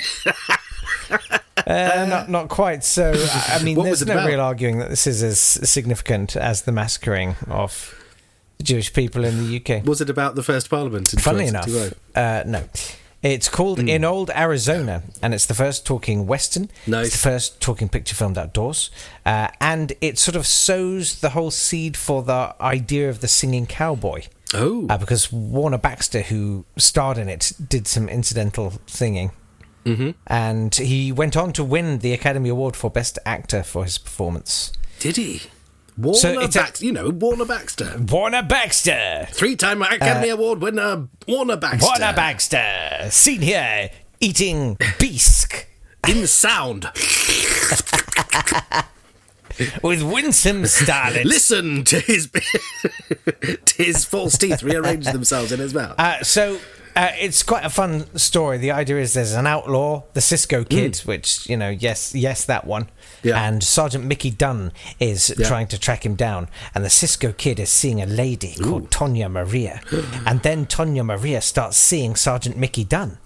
uh, 1.66 2.06
not, 2.08 2.28
not 2.30 2.48
quite 2.48 2.82
so. 2.84 3.12
I 3.48 3.62
mean, 3.62 3.76
What 3.76 3.84
there's 3.84 4.04
no 4.04 4.14
about? 4.14 4.28
real 4.28 4.40
arguing 4.40 4.78
that 4.78 4.90
this 4.90 5.06
is 5.06 5.22
as 5.22 5.38
significant 5.38 6.34
as 6.36 6.62
the 6.62 6.72
massacring 6.72 7.36
of 7.48 7.94
the 8.58 8.64
Jewish 8.64 8.92
people 8.92 9.24
in 9.24 9.46
the 9.46 9.56
UK. 9.60 9.84
was 9.86 10.00
it 10.00 10.10
about 10.10 10.34
the 10.34 10.42
first 10.42 10.68
Parliament? 10.68 11.12
In 11.12 11.20
Funnily 11.20 11.46
enough, 11.46 11.68
uh, 12.16 12.42
no. 12.46 12.64
It's 13.22 13.48
called 13.48 13.78
In 13.78 14.04
Old 14.04 14.30
Arizona, 14.30 15.02
and 15.22 15.32
it's 15.32 15.46
the 15.46 15.54
first 15.54 15.86
talking 15.86 16.26
Western. 16.26 16.68
Nice. 16.88 17.06
It's 17.06 17.22
the 17.22 17.28
first 17.30 17.60
talking 17.60 17.88
picture 17.88 18.16
filmed 18.16 18.36
outdoors. 18.36 18.90
Uh, 19.24 19.48
and 19.60 19.92
it 20.00 20.18
sort 20.18 20.34
of 20.34 20.44
sows 20.44 21.20
the 21.20 21.30
whole 21.30 21.52
seed 21.52 21.96
for 21.96 22.24
the 22.24 22.54
idea 22.60 23.08
of 23.08 23.20
the 23.20 23.28
singing 23.28 23.66
cowboy. 23.66 24.24
Oh, 24.54 24.86
Uh, 24.90 24.98
because 24.98 25.32
Warner 25.32 25.78
Baxter, 25.78 26.22
who 26.22 26.64
starred 26.76 27.16
in 27.16 27.28
it, 27.28 27.52
did 27.68 27.86
some 27.86 28.08
incidental 28.08 28.74
singing. 28.86 29.30
Mm-hmm. 29.86 30.10
And 30.26 30.74
he 30.74 31.12
went 31.12 31.36
on 31.36 31.52
to 31.54 31.64
win 31.64 32.00
the 32.00 32.12
Academy 32.12 32.48
Award 32.48 32.74
for 32.76 32.90
Best 32.90 33.18
Actor 33.24 33.62
for 33.62 33.84
his 33.84 33.98
performance. 33.98 34.72
did 34.98 35.16
he? 35.16 35.42
Warner 35.96 36.18
So 36.18 36.40
it's 36.40 36.56
a- 36.56 36.60
Baxter, 36.60 36.84
you 36.86 36.92
know 36.92 37.10
Warner 37.10 37.44
Baxter, 37.44 37.96
Warner 38.08 38.42
Baxter! 38.42 39.26
three-time 39.30 39.82
Academy 39.82 40.30
Award 40.30 40.60
winner. 40.62 41.08
Warner 41.28 41.56
Baxter. 41.56 41.84
Uh, 41.86 41.88
Warner 41.98 42.12
Baxter! 42.16 43.08
Seen 43.10 43.40
here 43.42 43.90
eating 44.20 44.76
bisque 44.98 45.66
in 46.08 46.26
sound. 46.26 46.88
with 49.82 50.02
winsome 50.02 50.62
starlet. 50.62 51.24
Listen 51.24 51.84
to 51.84 52.00
his 52.00 52.28
to 53.64 53.82
his 53.82 54.04
false 54.04 54.38
teeth 54.38 54.62
rearrange 54.62 55.06
themselves 55.06 55.52
in 55.52 55.60
his 55.60 55.74
mouth. 55.74 55.94
Uh, 55.98 56.22
so 56.22 56.58
uh, 56.94 57.08
it's 57.18 57.42
quite 57.42 57.64
a 57.64 57.70
fun 57.70 58.06
story. 58.18 58.58
The 58.58 58.70
idea 58.70 58.98
is 58.98 59.14
there's 59.14 59.32
an 59.34 59.46
outlaw, 59.46 60.02
the 60.12 60.20
Cisco 60.20 60.64
Kid, 60.64 60.96
which 60.98 61.48
you 61.48 61.56
know, 61.56 61.70
yes, 61.70 62.14
yes, 62.14 62.44
that 62.44 62.66
one. 62.66 62.84
Mm. 62.84 62.88
Yeah. 63.22 63.42
And 63.46 63.62
Sergeant 63.62 64.04
Mickey 64.04 64.30
Dunn 64.30 64.72
is 64.98 65.34
Yeah. 65.38 65.46
trying 65.46 65.68
to 65.68 65.78
track 65.78 66.04
him 66.04 66.14
down, 66.16 66.48
and 66.74 66.84
the 66.84 66.90
Cisco 66.90 67.32
Kid 67.32 67.58
is 67.60 67.70
seeing 67.70 68.02
a 68.02 68.06
lady 68.06 68.54
called 68.54 68.90
Tonia 68.90 69.30
Maria, 69.30 69.80
and 70.26 70.42
then 70.42 70.66
Tonia 70.66 71.04
Maria 71.04 71.40
starts 71.40 71.76
seeing 71.76 72.16
Sergeant 72.16 72.56
Mickey 72.56 72.84
Dunn. 72.84 73.18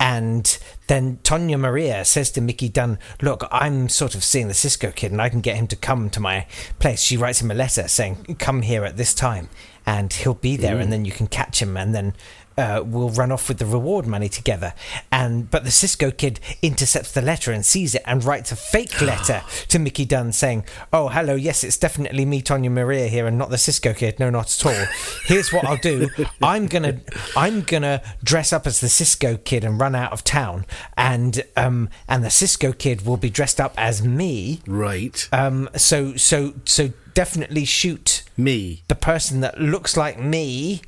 And 0.00 0.58
then 0.86 1.18
Tonia 1.24 1.58
Maria 1.58 2.02
says 2.04 2.30
to 2.30 2.40
Mickey 2.40 2.70
Dunn, 2.70 2.98
Look, 3.20 3.46
I'm 3.50 3.90
sort 3.90 4.14
of 4.14 4.24
seeing 4.24 4.48
the 4.48 4.54
Cisco 4.54 4.90
kid 4.90 5.12
and 5.12 5.20
I 5.20 5.28
can 5.28 5.42
get 5.42 5.56
him 5.56 5.66
to 5.66 5.76
come 5.76 6.08
to 6.10 6.20
my 6.20 6.46
place. 6.78 7.02
She 7.02 7.18
writes 7.18 7.42
him 7.42 7.50
a 7.50 7.54
letter 7.54 7.86
saying, 7.86 8.36
Come 8.38 8.62
here 8.62 8.84
at 8.86 8.96
this 8.96 9.12
time 9.12 9.50
and 9.84 10.10
he'll 10.10 10.32
be 10.34 10.56
there 10.56 10.78
and 10.78 10.90
then 10.90 11.04
you 11.04 11.12
can 11.12 11.26
catch 11.26 11.60
him 11.60 11.76
and 11.76 11.94
then 11.94 12.14
uh, 12.58 12.82
we'll 12.84 13.08
run 13.10 13.32
off 13.32 13.48
with 13.48 13.58
the 13.58 13.64
reward 13.66 14.06
money 14.06 14.28
together. 14.28 14.74
And 15.10 15.50
but 15.50 15.64
the 15.64 15.70
Cisco 15.70 16.10
kid 16.10 16.40
intercepts 16.60 17.12
the 17.12 17.22
letter 17.22 17.52
and 17.52 17.64
sees 17.64 17.94
it 17.94 18.02
and 18.04 18.22
writes 18.22 18.52
a 18.52 18.56
fake 18.56 19.00
letter 19.00 19.42
to 19.68 19.78
Mickey 19.78 20.04
Dunn 20.04 20.32
saying, 20.32 20.64
"Oh, 20.92 21.08
hello, 21.08 21.34
yes, 21.36 21.64
it's 21.64 21.76
definitely 21.78 22.24
me, 22.24 22.42
Tonia 22.42 22.70
Maria 22.70 23.06
here, 23.08 23.26
and 23.26 23.38
not 23.38 23.50
the 23.50 23.58
Cisco 23.58 23.94
kid. 23.94 24.18
No, 24.18 24.28
not 24.28 24.52
at 24.52 24.66
all. 24.66 24.86
Here's 25.24 25.52
what 25.52 25.64
I'll 25.64 25.76
do. 25.76 26.08
I'm 26.42 26.66
gonna, 26.66 27.00
I'm 27.36 27.62
gonna 27.62 28.02
dress 28.22 28.52
up 28.52 28.66
as 28.66 28.80
the 28.80 28.88
Cisco 28.88 29.36
kid 29.38 29.64
and 29.64 29.80
run 29.80 29.94
out 29.94 30.12
of 30.12 30.24
town, 30.24 30.66
and 30.96 31.44
um, 31.56 31.88
and 32.08 32.24
the 32.24 32.30
Cisco 32.30 32.72
kid 32.72 33.06
will 33.06 33.16
be 33.16 33.30
dressed 33.30 33.60
up 33.60 33.72
as 33.76 34.02
me. 34.02 34.60
right, 34.66 35.28
Um, 35.32 35.68
so 35.76 36.16
so 36.16 36.54
so 36.64 36.90
definitely 37.14 37.64
shoot." 37.64 38.24
me. 38.36 38.82
the 38.88 38.94
person 38.94 39.40
that 39.40 39.60
looks 39.60 39.96
like 39.96 40.18
me 40.20 40.80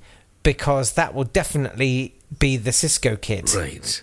because 0.42 0.92
that 0.94 1.14
will 1.14 1.24
definitely 1.24 2.14
be 2.38 2.56
the 2.56 2.72
Cisco 2.72 3.16
kid. 3.16 3.52
Right. 3.54 4.02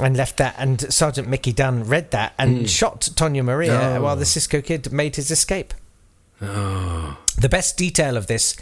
And 0.00 0.16
left 0.16 0.38
that, 0.38 0.54
and 0.58 0.92
Sergeant 0.92 1.28
Mickey 1.28 1.52
Dunn 1.52 1.84
read 1.84 2.10
that 2.12 2.32
and 2.38 2.60
hmm. 2.60 2.64
shot 2.64 3.02
Tonia 3.14 3.44
Maria 3.44 3.96
Oh. 3.96 4.02
while 4.02 4.16
the 4.16 4.24
Cisco 4.24 4.60
kid 4.60 4.90
made 4.92 5.16
his 5.16 5.30
escape. 5.30 5.74
Oh, 6.44 7.18
The 7.38 7.48
best 7.48 7.76
detail 7.76 8.16
of 8.16 8.26
this 8.26 8.56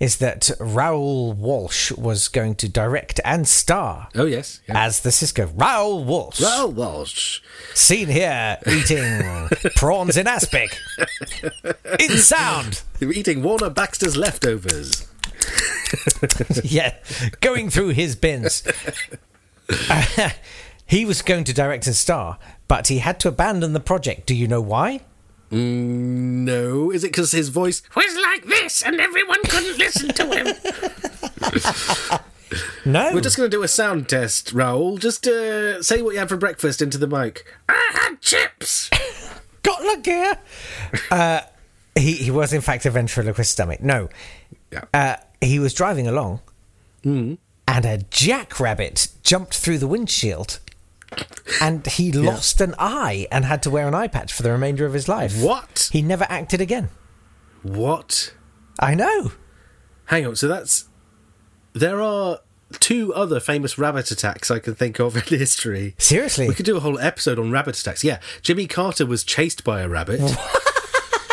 is 0.00 0.16
that 0.18 0.50
Raoul 0.58 1.34
Walsh 1.34 1.92
was 1.92 2.28
going 2.28 2.54
to 2.56 2.68
direct 2.68 3.20
and 3.26 3.46
star 3.46 4.08
oh 4.14 4.24
yes. 4.24 4.60
As 4.70 5.00
the 5.00 5.12
Cisco. 5.12 5.50
Raoul 5.54 6.02
Walsh. 6.02 6.40
Well, 6.40 6.72
Walsh. 6.72 7.40
Seen 7.74 8.08
here 8.08 8.56
eating 8.66 9.22
prawns 9.76 10.16
in 10.16 10.26
aspic. 10.26 10.78
In 12.00 12.10
sound. 12.16 12.82
Eating 13.02 13.42
Warner 13.42 13.68
Baxter's 13.70 14.16
leftovers. 14.16 15.05
yeah, 16.64 16.94
going 17.40 17.70
through 17.70 17.88
his 17.88 18.16
bins. 18.16 18.62
Uh, 19.68 20.30
he 20.86 21.04
was 21.04 21.22
going 21.22 21.44
to 21.44 21.52
direct 21.52 21.86
and 21.86 21.96
star, 21.96 22.38
but 22.68 22.88
he 22.88 22.98
had 22.98 23.20
to 23.20 23.28
abandon 23.28 23.72
the 23.72 23.80
project. 23.80 24.26
Do 24.26 24.34
you 24.34 24.48
know 24.48 24.60
why? 24.60 25.00
Mm, 25.50 26.44
no, 26.44 26.90
is 26.90 27.04
it 27.04 27.08
because 27.08 27.32
his 27.32 27.50
voice? 27.50 27.82
Was 27.94 28.16
like 28.16 28.46
this, 28.46 28.82
and 28.82 29.00
everyone 29.00 29.42
couldn't 29.44 29.78
listen 29.78 30.08
to 30.08 30.26
him. 30.34 32.20
No. 32.84 33.10
We're 33.12 33.20
just 33.20 33.36
going 33.36 33.50
to 33.50 33.56
do 33.56 33.64
a 33.64 33.68
sound 33.68 34.08
test, 34.08 34.52
Raoul. 34.52 34.98
Just 34.98 35.26
uh, 35.26 35.82
say 35.82 36.00
what 36.00 36.12
you 36.14 36.20
had 36.20 36.28
for 36.28 36.36
breakfast 36.36 36.80
into 36.80 36.96
the 36.96 37.08
mic. 37.08 37.44
I 37.68 37.90
had 37.92 38.20
chips. 38.20 38.88
got 39.64 39.82
luck 39.82 40.04
here. 40.04 40.38
Uh, 41.10 41.40
he 41.96 42.12
he 42.12 42.30
was 42.30 42.52
in 42.52 42.60
fact 42.60 42.86
a 42.86 42.90
ventriloquist 42.90 43.50
stomach. 43.50 43.82
No, 43.82 44.08
Yeah. 44.72 44.84
uh, 44.92 45.16
he 45.40 45.58
was 45.58 45.72
driving 45.74 46.06
along, 46.06 46.40
Hmm. 47.02 47.34
and 47.68 47.84
a 47.84 47.98
jackrabbit 47.98 49.08
jumped 49.22 49.54
through 49.54 49.78
the 49.78 49.86
windshield, 49.86 50.58
and 51.60 51.86
he 51.86 52.10
lost 52.12 52.60
an 52.60 52.74
eye 52.78 53.26
and 53.30 53.44
had 53.44 53.62
to 53.62 53.70
wear 53.70 53.86
an 53.86 53.94
eye 53.94 54.08
patch 54.08 54.32
for 54.32 54.42
the 54.42 54.50
remainder 54.50 54.84
of 54.86 54.92
his 54.92 55.08
life. 55.08 55.40
What? 55.40 55.88
He 55.92 56.02
never 56.02 56.26
acted 56.28 56.60
again. 56.60 56.88
What? 57.62 58.34
I 58.80 58.94
know. 58.94 59.32
Hang 60.06 60.26
on. 60.26 60.36
So 60.36 60.48
that's 60.48 60.86
there 61.72 62.00
are 62.02 62.40
two 62.80 63.14
other 63.14 63.38
famous 63.38 63.78
rabbit 63.78 64.10
attacks 64.10 64.50
I 64.50 64.58
can 64.58 64.74
think 64.74 64.98
of 64.98 65.16
in 65.32 65.38
history. 65.38 65.94
Seriously. 65.98 66.48
We 66.48 66.54
could 66.54 66.66
do 66.66 66.76
a 66.76 66.80
whole 66.80 66.98
episode 66.98 67.38
on 67.38 67.50
rabbit 67.50 67.78
attacks. 67.78 68.02
Yeah, 68.04 68.18
Jimmy 68.42 68.66
Carter 68.66 69.06
was 69.06 69.22
chased 69.24 69.62
by 69.64 69.80
a 69.82 69.88
rabbit 69.88 70.20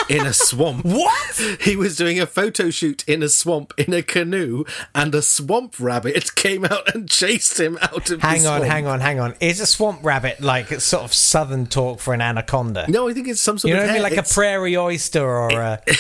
in 0.10 0.26
a 0.26 0.34
swamp. 0.34 0.86
What? 0.94 1.58
He 1.62 1.76
was 1.76 1.96
doing 1.96 2.20
a 2.20 2.26
photo 2.26 2.70
shoot 2.70 3.04
in 3.08 3.24
a 3.24 3.30
swamp 3.30 3.74
in 3.78 3.94
a 3.94 4.02
canoe, 4.02 4.64
and 4.94 5.14
a 5.16 5.22
swamp 5.22 5.80
rabbit 5.80 6.36
came 6.36 6.66
out 6.66 6.94
and 6.94 7.10
chased 7.10 7.60
him 7.60 7.78
out 7.82 8.10
of. 8.10 8.22
Hang 8.22 8.42
the 8.44 8.48
on, 8.50 8.58
swamp. 8.60 8.72
hang 8.72 8.88
on, 8.88 9.00
hang 9.00 9.20
on. 9.20 9.36
Is 9.40 9.60
a 9.60 9.66
swamp 9.66 10.00
rabbit 10.04 10.42
like 10.42 10.68
sort 10.82 11.04
of 11.04 11.14
southern 11.14 11.66
talk 11.68 12.00
for 12.00 12.14
an 12.14 12.22
anaconda? 12.22 12.86
No, 12.90 13.08
I 13.10 13.14
think 13.14 13.28
it's 13.28 13.42
some 13.42 13.58
sort 13.58 13.70
You 13.70 13.76
know 13.76 13.84
of 13.84 13.88
what 13.88 13.92
I 13.92 13.94
mean? 14.00 14.04
hare. 14.12 14.18
Like 14.18 14.26
a 14.30 14.34
prairie 14.34 14.78
oyster 14.78 15.24
or 15.26 15.50
a. 15.52 15.82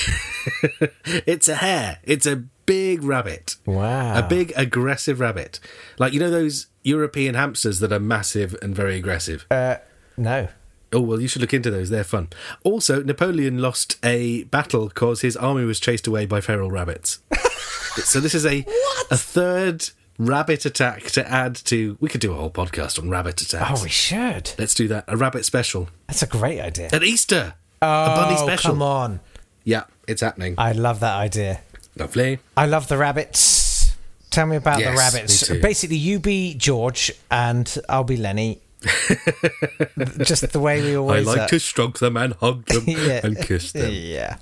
It's 1.25 1.48
a 1.48 1.55
hare. 1.55 2.00
It's 2.03 2.25
a 2.25 2.36
big 2.65 3.03
rabbit. 3.03 3.55
Wow. 3.65 4.17
A 4.19 4.24
big 4.24 4.53
aggressive 4.55 5.19
rabbit. 5.19 5.60
Like 6.00 6.13
you 6.13 6.19
know 6.19 6.29
those 6.29 6.67
European 6.83 7.36
hamsters 7.36 7.79
that 7.79 7.91
are 7.93 8.00
massive 8.00 8.55
and 8.62 8.75
very 8.75 8.98
aggressive. 8.98 9.45
Uh, 9.50 9.77
no. 10.17 10.48
Oh 10.93 11.01
well, 11.01 11.19
you 11.19 11.27
should 11.27 11.41
look 11.41 11.53
into 11.53 11.71
those. 11.71 11.89
They're 11.89 12.03
fun. 12.03 12.29
Also, 12.63 13.01
Napoleon 13.03 13.59
lost 13.59 13.97
a 14.03 14.43
battle 14.45 14.88
because 14.88 15.21
his 15.21 15.35
army 15.35 15.65
was 15.65 15.79
chased 15.79 16.07
away 16.07 16.25
by 16.25 16.39
feral 16.39 16.69
rabbits. 16.69 17.19
so 18.03 18.19
this 18.19 18.35
is 18.35 18.45
a 18.45 18.65
a 19.09 19.17
third 19.17 19.89
rabbit 20.17 20.65
attack 20.65 21.03
to 21.12 21.29
add 21.29 21.55
to. 21.55 21.97
We 22.00 22.09
could 22.09 22.21
do 22.21 22.31
a 22.31 22.35
whole 22.35 22.51
podcast 22.51 23.01
on 23.01 23.09
rabbit 23.09 23.41
attacks. 23.41 23.79
Oh, 23.79 23.83
we 23.83 23.89
should. 23.89 24.51
Let's 24.57 24.73
do 24.73 24.88
that. 24.89 25.05
A 25.07 25.17
rabbit 25.17 25.45
special 25.45 25.89
That's 26.07 26.21
a 26.21 26.27
great 26.27 26.59
idea. 26.59 26.89
at 26.93 27.03
Easter. 27.03 27.55
Oh, 27.81 27.88
a 27.88 28.15
bunny 28.15 28.35
oh, 28.38 28.45
special. 28.45 28.71
come 28.71 28.81
on. 28.81 29.19
Yeah, 29.63 29.85
it's 30.07 30.21
happening. 30.21 30.55
I 30.57 30.73
love 30.73 31.00
that 31.01 31.15
idea. 31.15 31.62
Lovely. 31.97 32.39
I 32.55 32.65
love 32.65 32.88
the 32.88 32.97
rabbits. 32.97 33.93
Tell 34.29 34.47
me 34.47 34.55
about 34.55 34.79
the 34.79 34.91
rabbits. 34.91 35.47
Basically, 35.50 35.95
you 35.95 36.19
be 36.19 36.55
George 36.55 37.12
and 37.29 37.77
I'll 37.88 38.03
be 38.03 38.17
Lenny. 38.17 38.62
Just 40.25 40.51
the 40.51 40.59
way 40.59 40.81
we 40.81 40.95
always. 40.97 41.27
I 41.27 41.31
like 41.31 41.41
are. 41.41 41.47
to 41.47 41.59
stroke 41.59 41.99
them 41.99 42.17
and 42.17 42.33
hug 42.35 42.65
them 42.67 42.83
Yeah. 42.87 43.21
and 43.23 43.37
kiss 43.37 43.71
them. 43.71 43.91
Yeah. 43.93 44.37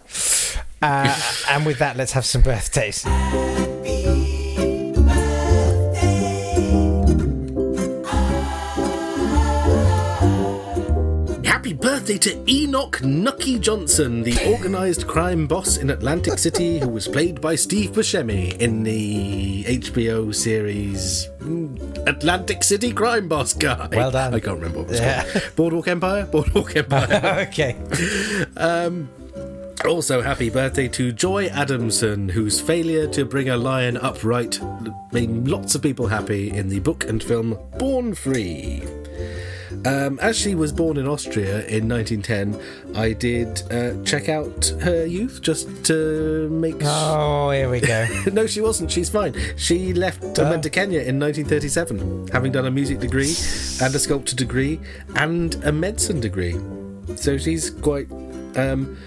Uh, 0.81 1.15
and 1.50 1.65
with 1.65 1.77
that, 1.79 1.95
let's 1.95 2.13
have 2.13 2.25
some 2.25 2.41
birthdays. 2.41 3.05
Birthday 12.12 12.34
to 12.34 12.51
Enoch 12.51 13.01
Nucky 13.03 13.58
Johnson, 13.60 14.22
the 14.24 14.38
organised 14.51 15.08
crime 15.08 15.48
boss 15.48 15.77
in 15.77 15.89
Atlantic 15.91 16.38
City, 16.39 16.80
who 16.80 16.89
was 16.89 17.08
played 17.08 17.39
by 17.39 17.56
Steve 17.56 17.91
Buscemi 17.91 18.58
in 18.60 18.84
the 18.84 19.63
HBO 19.65 20.34
series 20.36 21.27
mm, 21.39 22.08
Atlantic 22.08 22.63
City 22.63 22.91
Crime 22.91 23.27
Boss 23.30 23.53
guy. 23.53 23.88
Well 23.94 24.12
done. 24.12 24.34
I 24.34 24.39
can't 24.39 24.58
remember 24.58 24.80
what 24.80 24.88
it 24.88 24.91
was 24.91 25.00
Yeah. 25.00 25.24
called. 25.24 25.56
Boardwalk 25.56 25.88
Empire? 25.88 26.25
Boardwalk 26.25 26.75
Empire. 26.75 27.48
okay. 27.50 27.77
also, 29.86 30.22
happy 30.22 30.50
birthday 30.50 30.88
to 30.89 31.12
Joy 31.13 31.46
Adamson, 31.48 32.27
whose 32.30 32.60
failure 32.60 33.08
to 33.08 33.24
bring 33.25 33.50
a 33.50 33.58
lion 33.58 33.96
upright 33.98 34.60
made 35.13 35.48
lots 35.48 35.75
of 35.75 35.82
people 35.82 36.08
happy 36.08 36.50
in 36.50 36.68
the 36.68 36.80
book 36.80 37.06
and 37.06 37.24
film 37.24 37.58
Born 37.77 38.15
Free. 38.15 38.84
Um, 39.86 40.20
as 40.20 40.38
she 40.38 40.54
was 40.54 40.72
born 40.72 40.98
in 40.98 41.08
Austria 41.08 41.66
in 41.66 41.90
1910, 41.90 42.96
I 42.96 43.14
did 43.14 43.64
uh, 43.72 44.04
check 44.04 44.30
out 44.30 44.68
her 44.82 45.06
youth 45.06 45.42
just 45.42 45.86
to 45.86 46.50
make. 46.50 46.76
Oh, 46.82 47.50
here 47.50 47.70
we 47.70 47.80
go. 47.80 48.08
no, 48.34 48.46
she 48.46 48.62
wasn't. 48.62 48.92
She's 48.92 49.10
fine. 49.10 49.34
She 49.58 49.94
left 49.94 50.24
and 50.24 50.50
went 50.50 50.64
to 50.64 50.70
Kenya 50.70 51.00
in 51.00 51.20
1937, 51.20 52.28
having 52.28 52.52
done 52.52 52.66
a 52.66 52.72
music 52.72 53.00
degree 53.00 53.34
and 53.82 53.96
a 53.96 54.00
sculpture 54.00 54.36
degree 54.36 54.80
and 55.16 55.56
a 55.66 55.72
medicine 55.72 56.20
degree. 56.20 56.60
So 57.16 57.38
she's 57.38 57.70
quite. 57.72 58.12
Um, 58.56 58.98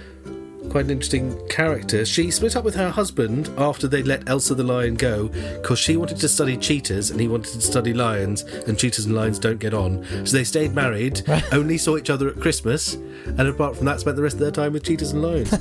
Quite 0.71 0.87
an 0.87 0.91
interesting 0.91 1.49
character. 1.49 2.05
She 2.05 2.31
split 2.31 2.57
up 2.57 2.65
with 2.65 2.75
her 2.75 2.91
husband 2.91 3.49
after 3.59 3.87
they 3.87 4.03
let 4.03 4.29
Elsa 4.29 4.55
the 4.55 4.65
lion 4.65 4.95
go 4.95 5.29
because 5.29 5.79
she 5.79 5.97
wanted 5.97 6.19
to 6.19 6.29
study 6.29 6.57
cheetahs 6.57 7.11
and 7.11 7.21
he 7.21 7.29
wanted 7.29 7.53
to 7.53 7.61
study 7.61 7.95
lions, 7.95 8.43
and 8.43 8.79
cheetahs 8.79 9.07
and 9.07 9.15
lions 9.15 9.39
don't 9.39 9.59
get 9.59 9.75
on. 9.75 10.05
So 10.27 10.37
they 10.37 10.45
stayed 10.45 10.75
married, 10.75 11.23
only 11.53 11.79
saw 11.79 11.97
each 11.97 12.11
other 12.11 12.29
at 12.29 12.41
Christmas, 12.41 12.95
and 12.95 13.41
apart 13.41 13.77
from 13.77 13.87
that, 13.87 14.01
spent 14.01 14.17
the 14.17 14.23
rest 14.23 14.35
of 14.35 14.41
their 14.41 14.51
time 14.51 14.73
with 14.73 14.85
cheetahs 14.85 15.13
and 15.13 15.23
lions. 15.23 15.53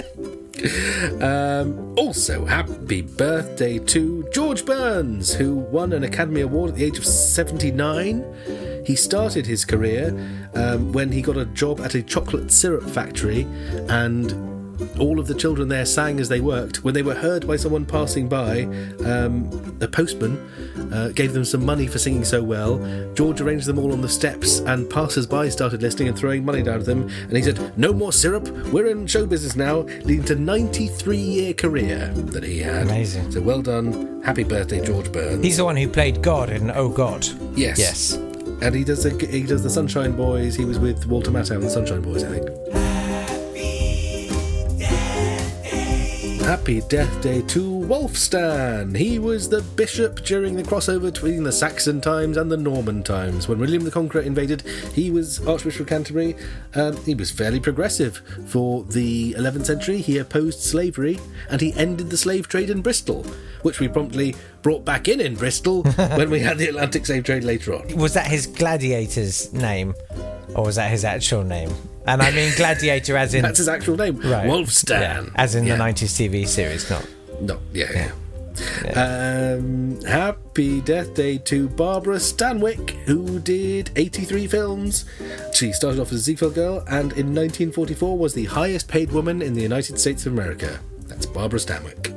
Um, 1.20 1.94
also, 1.96 2.44
happy 2.44 3.02
birthday 3.02 3.78
to 3.78 4.26
George 4.32 4.64
Burns, 4.64 5.34
who 5.34 5.56
won 5.56 5.92
an 5.92 6.04
Academy 6.04 6.40
Award 6.40 6.70
at 6.70 6.76
the 6.76 6.84
age 6.84 6.98
of 6.98 7.06
79. 7.06 8.24
He 8.84 8.96
started 8.96 9.46
his 9.46 9.64
career 9.64 10.08
um, 10.54 10.92
when 10.92 11.10
he 11.12 11.22
got 11.22 11.36
a 11.36 11.46
job 11.46 11.80
at 11.80 11.94
a 11.94 12.02
chocolate 12.02 12.52
syrup 12.52 12.88
factory, 12.90 13.42
and 13.88 14.54
all 14.98 15.18
of 15.18 15.26
the 15.26 15.34
children 15.34 15.68
there 15.68 15.84
sang 15.86 16.20
as 16.20 16.28
they 16.28 16.40
worked. 16.40 16.84
When 16.84 16.94
they 16.94 17.02
were 17.02 17.14
heard 17.14 17.46
by 17.46 17.56
someone 17.56 17.86
passing 17.86 18.28
by, 18.28 18.62
um, 19.04 19.78
a 19.80 19.88
postman 19.88 20.36
uh, 20.92 21.08
gave 21.14 21.32
them 21.32 21.44
some 21.44 21.64
money 21.64 21.86
for 21.86 21.98
singing 21.98 22.24
so 22.24 22.42
well. 22.42 22.78
George 23.14 23.40
arranged 23.40 23.66
them 23.66 23.78
all 23.78 23.92
on 23.92 24.00
the 24.00 24.08
steps, 24.08 24.58
and 24.60 24.88
passers 24.88 25.26
by 25.26 25.48
started 25.48 25.82
listening 25.82 26.08
and 26.08 26.18
throwing 26.18 26.44
money 26.44 26.62
down 26.62 26.80
at 26.80 26.86
them. 26.86 27.08
And 27.08 27.36
he 27.36 27.42
said, 27.42 27.78
No 27.78 27.92
more 27.92 28.12
syrup, 28.12 28.48
we're 28.72 28.86
in 28.86 29.06
show 29.06 29.26
business 29.26 29.56
now, 29.56 29.80
leading 30.04 30.24
to 30.24 30.34
93 30.34 31.16
year 31.16 31.54
career 31.54 32.08
that 32.14 32.42
he 32.42 32.58
had. 32.58 32.82
Amazing. 32.82 33.32
So 33.32 33.40
well 33.40 33.62
done. 33.62 34.22
Happy 34.22 34.44
birthday, 34.44 34.84
George 34.84 35.12
Burns. 35.12 35.44
He's 35.44 35.58
the 35.58 35.64
one 35.64 35.76
who 35.76 35.88
played 35.88 36.22
God 36.22 36.50
in 36.50 36.70
Oh 36.70 36.88
God. 36.88 37.26
Yes. 37.56 37.78
Yes. 37.78 38.18
And 38.62 38.74
he 38.74 38.84
does 38.84 39.02
the, 39.02 39.26
he 39.26 39.42
does 39.42 39.62
the 39.62 39.70
Sunshine 39.70 40.16
Boys. 40.16 40.54
He 40.54 40.64
was 40.64 40.78
with 40.78 41.06
Walter 41.06 41.30
Matthau 41.30 41.56
and 41.56 41.64
the 41.64 41.70
Sunshine 41.70 42.00
Boys, 42.02 42.24
I 42.24 42.38
think. 42.38 42.50
Happy 46.42 46.80
Death 46.82 47.22
Day 47.22 47.42
to 47.42 47.73
Wulfstan. 47.84 48.96
He 48.96 49.18
was 49.18 49.48
the 49.48 49.60
bishop 49.60 50.24
during 50.24 50.56
the 50.56 50.62
crossover 50.62 51.02
between 51.12 51.42
the 51.44 51.52
Saxon 51.52 52.00
times 52.00 52.36
and 52.36 52.50
the 52.50 52.56
Norman 52.56 53.02
times. 53.02 53.46
When 53.48 53.58
William 53.58 53.84
the 53.84 53.90
Conqueror 53.90 54.22
invaded, 54.22 54.62
he 54.94 55.10
was 55.10 55.46
Archbishop 55.46 55.82
of 55.82 55.86
Canterbury. 55.88 56.36
Um, 56.74 56.96
he 57.04 57.14
was 57.14 57.30
fairly 57.30 57.60
progressive 57.60 58.22
for 58.46 58.84
the 58.84 59.34
11th 59.34 59.66
century. 59.66 59.98
He 59.98 60.18
opposed 60.18 60.60
slavery 60.60 61.18
and 61.50 61.60
he 61.60 61.74
ended 61.74 62.10
the 62.10 62.16
slave 62.16 62.48
trade 62.48 62.70
in 62.70 62.80
Bristol, 62.82 63.22
which 63.62 63.80
we 63.80 63.88
promptly 63.88 64.34
brought 64.62 64.84
back 64.84 65.06
in 65.08 65.20
in 65.20 65.34
Bristol 65.34 65.82
when 66.16 66.30
we 66.30 66.40
had 66.40 66.58
the 66.58 66.68
Atlantic 66.68 67.04
slave 67.06 67.24
trade 67.24 67.44
later 67.44 67.74
on. 67.74 67.94
Was 67.96 68.14
that 68.14 68.26
his 68.26 68.46
gladiator's 68.46 69.52
name? 69.52 69.94
Or 70.54 70.64
was 70.64 70.76
that 70.76 70.90
his 70.90 71.04
actual 71.04 71.42
name? 71.44 71.70
And 72.06 72.22
I 72.22 72.30
mean 72.30 72.52
gladiator 72.56 73.16
as 73.16 73.34
in. 73.34 73.42
That's 73.44 73.58
his 73.58 73.68
actual 73.68 73.96
name, 73.96 74.18
Right. 74.20 74.46
Wulfstan. 74.46 75.00
Yeah, 75.00 75.24
as 75.36 75.54
in 75.54 75.64
Yeah. 75.66 75.76
the 75.76 75.82
90s 75.84 76.14
TV 76.18 76.46
series, 76.46 76.88
not. 76.90 77.04
No, 77.40 77.58
yeah, 77.72 77.90
yeah. 77.92 78.12
Um, 78.94 80.00
happy 80.02 80.80
death 80.80 81.14
day 81.14 81.38
to 81.38 81.68
Barbara 81.68 82.16
Stanwyck, 82.16 82.90
who 83.04 83.40
did 83.40 83.90
83 83.96 84.46
films. 84.46 85.04
She 85.52 85.72
started 85.72 86.00
off 86.00 86.12
as 86.12 86.20
a 86.20 86.22
Ziegfeld 86.22 86.54
girl 86.54 86.78
and 86.86 87.12
in 87.12 87.34
1944 87.34 88.16
was 88.16 88.34
the 88.34 88.44
highest 88.44 88.88
paid 88.88 89.10
woman 89.12 89.42
in 89.42 89.54
the 89.54 89.62
United 89.62 89.98
States 89.98 90.26
of 90.26 90.32
America. 90.32 90.80
That's 91.06 91.26
Barbara 91.26 91.58
Stanwyck. 91.58 92.12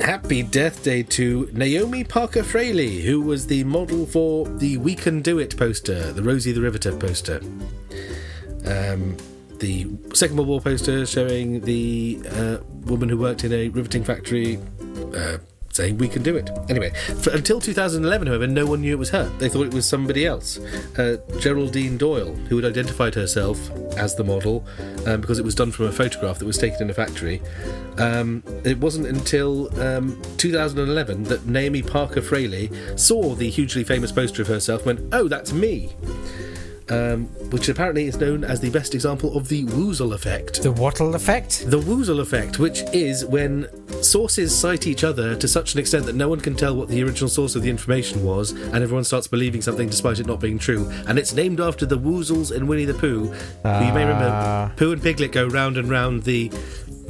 Happy 0.00 0.42
death 0.42 0.82
day 0.82 1.02
to 1.02 1.50
Naomi 1.52 2.04
Parker 2.04 2.42
Fraley, 2.42 3.02
who 3.02 3.20
was 3.20 3.46
the 3.46 3.64
model 3.64 4.06
for 4.06 4.48
the 4.48 4.78
We 4.78 4.94
Can 4.94 5.20
Do 5.20 5.38
It 5.38 5.56
poster, 5.56 6.12
the 6.12 6.22
Rosie 6.22 6.52
the 6.52 6.60
Riveter 6.62 6.96
poster. 6.96 7.40
Um, 8.64 9.16
the 9.60 9.86
Second 10.14 10.36
World 10.36 10.48
War 10.48 10.60
poster 10.60 11.06
showing 11.06 11.60
the 11.60 12.20
uh, 12.30 12.58
woman 12.86 13.08
who 13.08 13.18
worked 13.18 13.44
in 13.44 13.52
a 13.52 13.68
riveting 13.68 14.04
factory 14.04 14.58
uh, 15.14 15.38
saying 15.72 15.98
we 15.98 16.08
can 16.08 16.22
do 16.22 16.36
it. 16.36 16.50
Anyway, 16.68 16.90
for, 17.20 17.30
until 17.30 17.60
2011, 17.60 18.26
however, 18.26 18.46
no 18.46 18.66
one 18.66 18.80
knew 18.80 18.92
it 18.92 18.98
was 18.98 19.10
her. 19.10 19.28
They 19.38 19.48
thought 19.48 19.66
it 19.66 19.74
was 19.74 19.86
somebody 19.86 20.26
else. 20.26 20.58
Uh, 20.98 21.18
Geraldine 21.38 21.96
Doyle, 21.96 22.34
who 22.48 22.56
had 22.56 22.64
identified 22.64 23.14
herself 23.14 23.70
as 23.96 24.14
the 24.14 24.24
model 24.24 24.66
um, 25.06 25.20
because 25.20 25.38
it 25.38 25.44
was 25.44 25.54
done 25.54 25.70
from 25.70 25.86
a 25.86 25.92
photograph 25.92 26.38
that 26.38 26.46
was 26.46 26.58
taken 26.58 26.82
in 26.82 26.90
a 26.90 26.94
factory. 26.94 27.40
Um, 27.98 28.42
it 28.64 28.78
wasn't 28.78 29.06
until 29.06 29.68
um, 29.80 30.20
2011 30.38 31.24
that 31.24 31.46
Naomi 31.46 31.82
Parker 31.82 32.22
Fraley 32.22 32.70
saw 32.96 33.34
the 33.34 33.48
hugely 33.48 33.84
famous 33.84 34.10
poster 34.10 34.42
of 34.42 34.48
herself 34.48 34.86
and 34.86 34.98
went, 34.98 35.14
Oh, 35.14 35.28
that's 35.28 35.52
me. 35.52 35.90
Um, 36.90 37.26
which 37.50 37.68
apparently 37.68 38.06
is 38.06 38.16
known 38.16 38.42
as 38.42 38.60
the 38.60 38.70
best 38.70 38.94
example 38.94 39.36
of 39.36 39.48
the 39.48 39.64
woozle 39.66 40.12
effect. 40.12 40.62
The 40.62 40.72
wattle 40.72 41.14
effect? 41.14 41.70
The 41.70 41.78
woozle 41.78 42.20
effect, 42.20 42.58
which 42.58 42.82
is 42.92 43.24
when 43.24 43.68
sources 44.02 44.56
cite 44.56 44.86
each 44.86 45.04
other 45.04 45.36
to 45.36 45.46
such 45.46 45.74
an 45.74 45.80
extent 45.80 46.06
that 46.06 46.16
no 46.16 46.28
one 46.28 46.40
can 46.40 46.56
tell 46.56 46.74
what 46.74 46.88
the 46.88 47.02
original 47.04 47.28
source 47.28 47.54
of 47.54 47.62
the 47.62 47.70
information 47.70 48.24
was, 48.24 48.50
and 48.52 48.76
everyone 48.76 49.04
starts 49.04 49.28
believing 49.28 49.62
something 49.62 49.88
despite 49.88 50.18
it 50.18 50.26
not 50.26 50.40
being 50.40 50.58
true. 50.58 50.90
And 51.06 51.18
it's 51.18 51.32
named 51.32 51.60
after 51.60 51.86
the 51.86 51.98
woozles 51.98 52.50
in 52.54 52.66
Winnie 52.66 52.84
the 52.86 52.94
Pooh. 52.94 53.26
who 53.26 53.84
you 53.84 53.92
may 53.92 54.04
remember 54.04 54.72
Pooh 54.76 54.92
and 54.92 55.02
Piglet 55.02 55.32
go 55.32 55.46
round 55.46 55.76
and 55.76 55.88
round 55.88 56.24
the. 56.24 56.50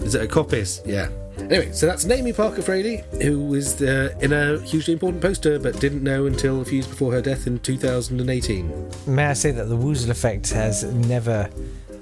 Is 0.02 0.14
it 0.14 0.22
a 0.22 0.26
coppice? 0.26 0.80
Yeah. 0.86 1.08
Anyway, 1.42 1.72
so 1.72 1.86
that's 1.86 2.04
Naomi 2.04 2.32
Parker 2.32 2.62
Fraley, 2.62 3.02
who 3.22 3.40
was 3.40 3.80
uh, 3.82 4.14
in 4.20 4.32
a 4.32 4.60
hugely 4.60 4.92
important 4.92 5.22
poster 5.22 5.58
but 5.58 5.78
didn't 5.80 6.02
know 6.02 6.26
until 6.26 6.60
a 6.60 6.64
few 6.64 6.78
years 6.78 6.86
before 6.86 7.12
her 7.12 7.20
death 7.20 7.46
in 7.46 7.58
2018. 7.58 8.90
May 9.06 9.26
I 9.26 9.32
say 9.32 9.50
that 9.50 9.68
the 9.68 9.76
woozle 9.76 10.10
effect 10.10 10.50
has 10.50 10.84
never 10.84 11.48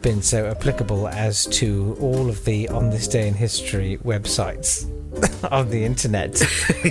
been 0.02 0.23
so 0.23 0.47
applicable 0.47 1.09
as 1.09 1.47
to 1.47 1.97
all 2.00 2.28
of 2.28 2.45
the 2.45 2.68
On 2.68 2.90
This 2.90 3.09
Day 3.09 3.28
in 3.28 3.35
History 3.35 3.99
websites 4.04 4.87
on 5.50 5.71
the 5.71 5.85
internet. 5.85 6.41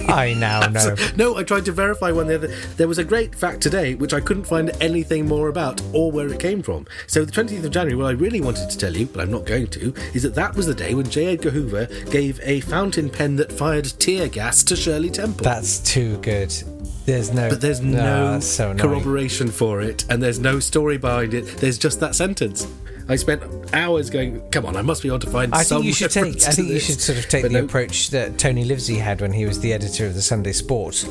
I 0.09 0.33
now 0.33 0.67
know. 0.67 0.95
No, 1.15 1.37
I 1.37 1.43
tried 1.43 1.65
to 1.65 1.71
verify 1.71 2.11
one 2.11 2.27
the 2.27 2.35
other. 2.35 2.47
There 2.77 2.87
was 2.87 2.97
a 2.97 3.03
great 3.03 3.35
fact 3.35 3.61
today 3.61 3.95
which 3.95 4.13
I 4.13 4.19
couldn't 4.19 4.45
find 4.45 4.71
anything 4.81 5.27
more 5.27 5.49
about 5.49 5.81
or 5.93 6.11
where 6.11 6.27
it 6.27 6.39
came 6.39 6.61
from. 6.61 6.85
So 7.07 7.25
the 7.25 7.31
20th 7.31 7.63
of 7.63 7.71
January, 7.71 7.95
what 7.95 8.07
I 8.07 8.11
really 8.11 8.41
wanted 8.41 8.69
to 8.69 8.77
tell 8.77 8.95
you, 8.95 9.05
but 9.05 9.21
I'm 9.21 9.31
not 9.31 9.45
going 9.45 9.67
to, 9.67 9.93
is 10.13 10.23
that 10.23 10.35
that 10.35 10.55
was 10.55 10.65
the 10.65 10.73
day 10.73 10.93
when 10.93 11.09
J. 11.09 11.27
Edgar 11.27 11.51
Hoover 11.51 11.85
gave 12.09 12.39
a 12.43 12.61
fountain 12.61 13.09
pen 13.09 13.35
that 13.37 13.51
fired 13.51 13.85
tear 13.99 14.27
gas 14.27 14.63
to 14.63 14.75
Shirley 14.75 15.09
Temple. 15.09 15.43
That's 15.43 15.79
too 15.79 16.17
good. 16.17 16.53
There's 17.07 17.33
no. 17.33 17.49
but 17.49 17.61
there's 17.61 17.79
Ah, 17.79 17.83
no 17.83 18.39
so 18.41 18.75
corroboration 18.75 19.47
for 19.47 19.81
it, 19.81 20.05
and 20.09 20.21
there's 20.21 20.39
no 20.39 20.59
story 20.59 20.97
behind 20.97 21.33
it. 21.33 21.45
There's 21.57 21.77
just 21.79 21.99
that 22.01 22.13
sentence. 22.15 22.67
I 23.09 23.15
spent 23.15 23.41
hours 23.73 24.09
going, 24.09 24.41
"Come 24.51 24.65
on, 24.65 24.75
I 24.75 24.81
must 24.81 25.01
be 25.01 25.07
able 25.07 25.19
to 25.19 25.29
find 25.29 25.53
I 25.55 25.63
some." 25.63 25.77
think 25.77 25.85
you 25.87 25.93
should 25.93 26.11
take. 26.11 26.45
I 26.45 26.51
think 26.51 26.67
you 26.67 26.79
should 26.79 26.99
sort 26.99 27.17
of 27.17 27.29
take 27.29 27.43
But 27.43 27.53
the 27.53 27.59
no. 27.59 27.65
approach 27.65 28.09
that 28.09 28.37
Tony 28.37 28.65
Livesey 28.65 28.97
had 28.97 29.21
when 29.21 29.31
he 29.31 29.45
was 29.45 29.61
the 29.61 29.71
editor 29.71 30.05
of 30.05 30.15
the 30.15 30.21
Sunday 30.21 30.51
Sport, 30.51 31.07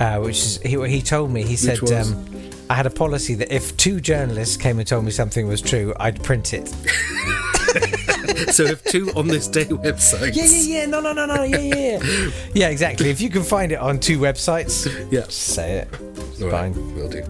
uh, 0.00 0.18
which 0.18 0.38
is 0.38 0.58
he, 0.62 0.76
he 0.88 1.00
told 1.00 1.30
me. 1.30 1.44
He 1.44 1.54
said, 1.54 1.78
um, 1.92 2.26
"I 2.68 2.74
had 2.74 2.86
a 2.86 2.90
policy 2.90 3.34
that 3.36 3.52
if 3.54 3.76
two 3.76 4.00
journalists 4.00 4.56
came 4.56 4.80
and 4.80 4.88
told 4.88 5.04
me 5.04 5.12
something 5.12 5.46
was 5.46 5.62
true, 5.62 5.94
I'd 6.00 6.20
print 6.24 6.52
it." 6.52 6.74
so 8.52 8.64
if 8.64 8.82
two 8.84 9.10
on 9.16 9.26
this 9.28 9.46
day 9.48 9.64
websites. 9.66 10.34
Yeah, 10.34 10.44
yeah, 10.44 10.80
yeah. 10.80 10.86
No, 10.86 11.00
no, 11.00 11.12
no, 11.12 11.26
no. 11.26 11.42
Yeah, 11.42 11.58
yeah, 11.58 11.74
yeah. 12.02 12.30
yeah, 12.54 12.68
exactly. 12.68 13.10
If 13.10 13.20
you 13.20 13.28
can 13.30 13.42
find 13.42 13.72
it 13.72 13.78
on 13.78 13.98
two 14.00 14.18
websites, 14.18 14.86
Yeah. 15.10 15.22
just 15.22 15.32
say 15.32 15.78
it. 15.78 15.88
It's 16.16 16.42
All 16.42 16.48
right, 16.50 16.72
fine. 16.74 16.94
will 16.94 17.08
do. 17.08 17.20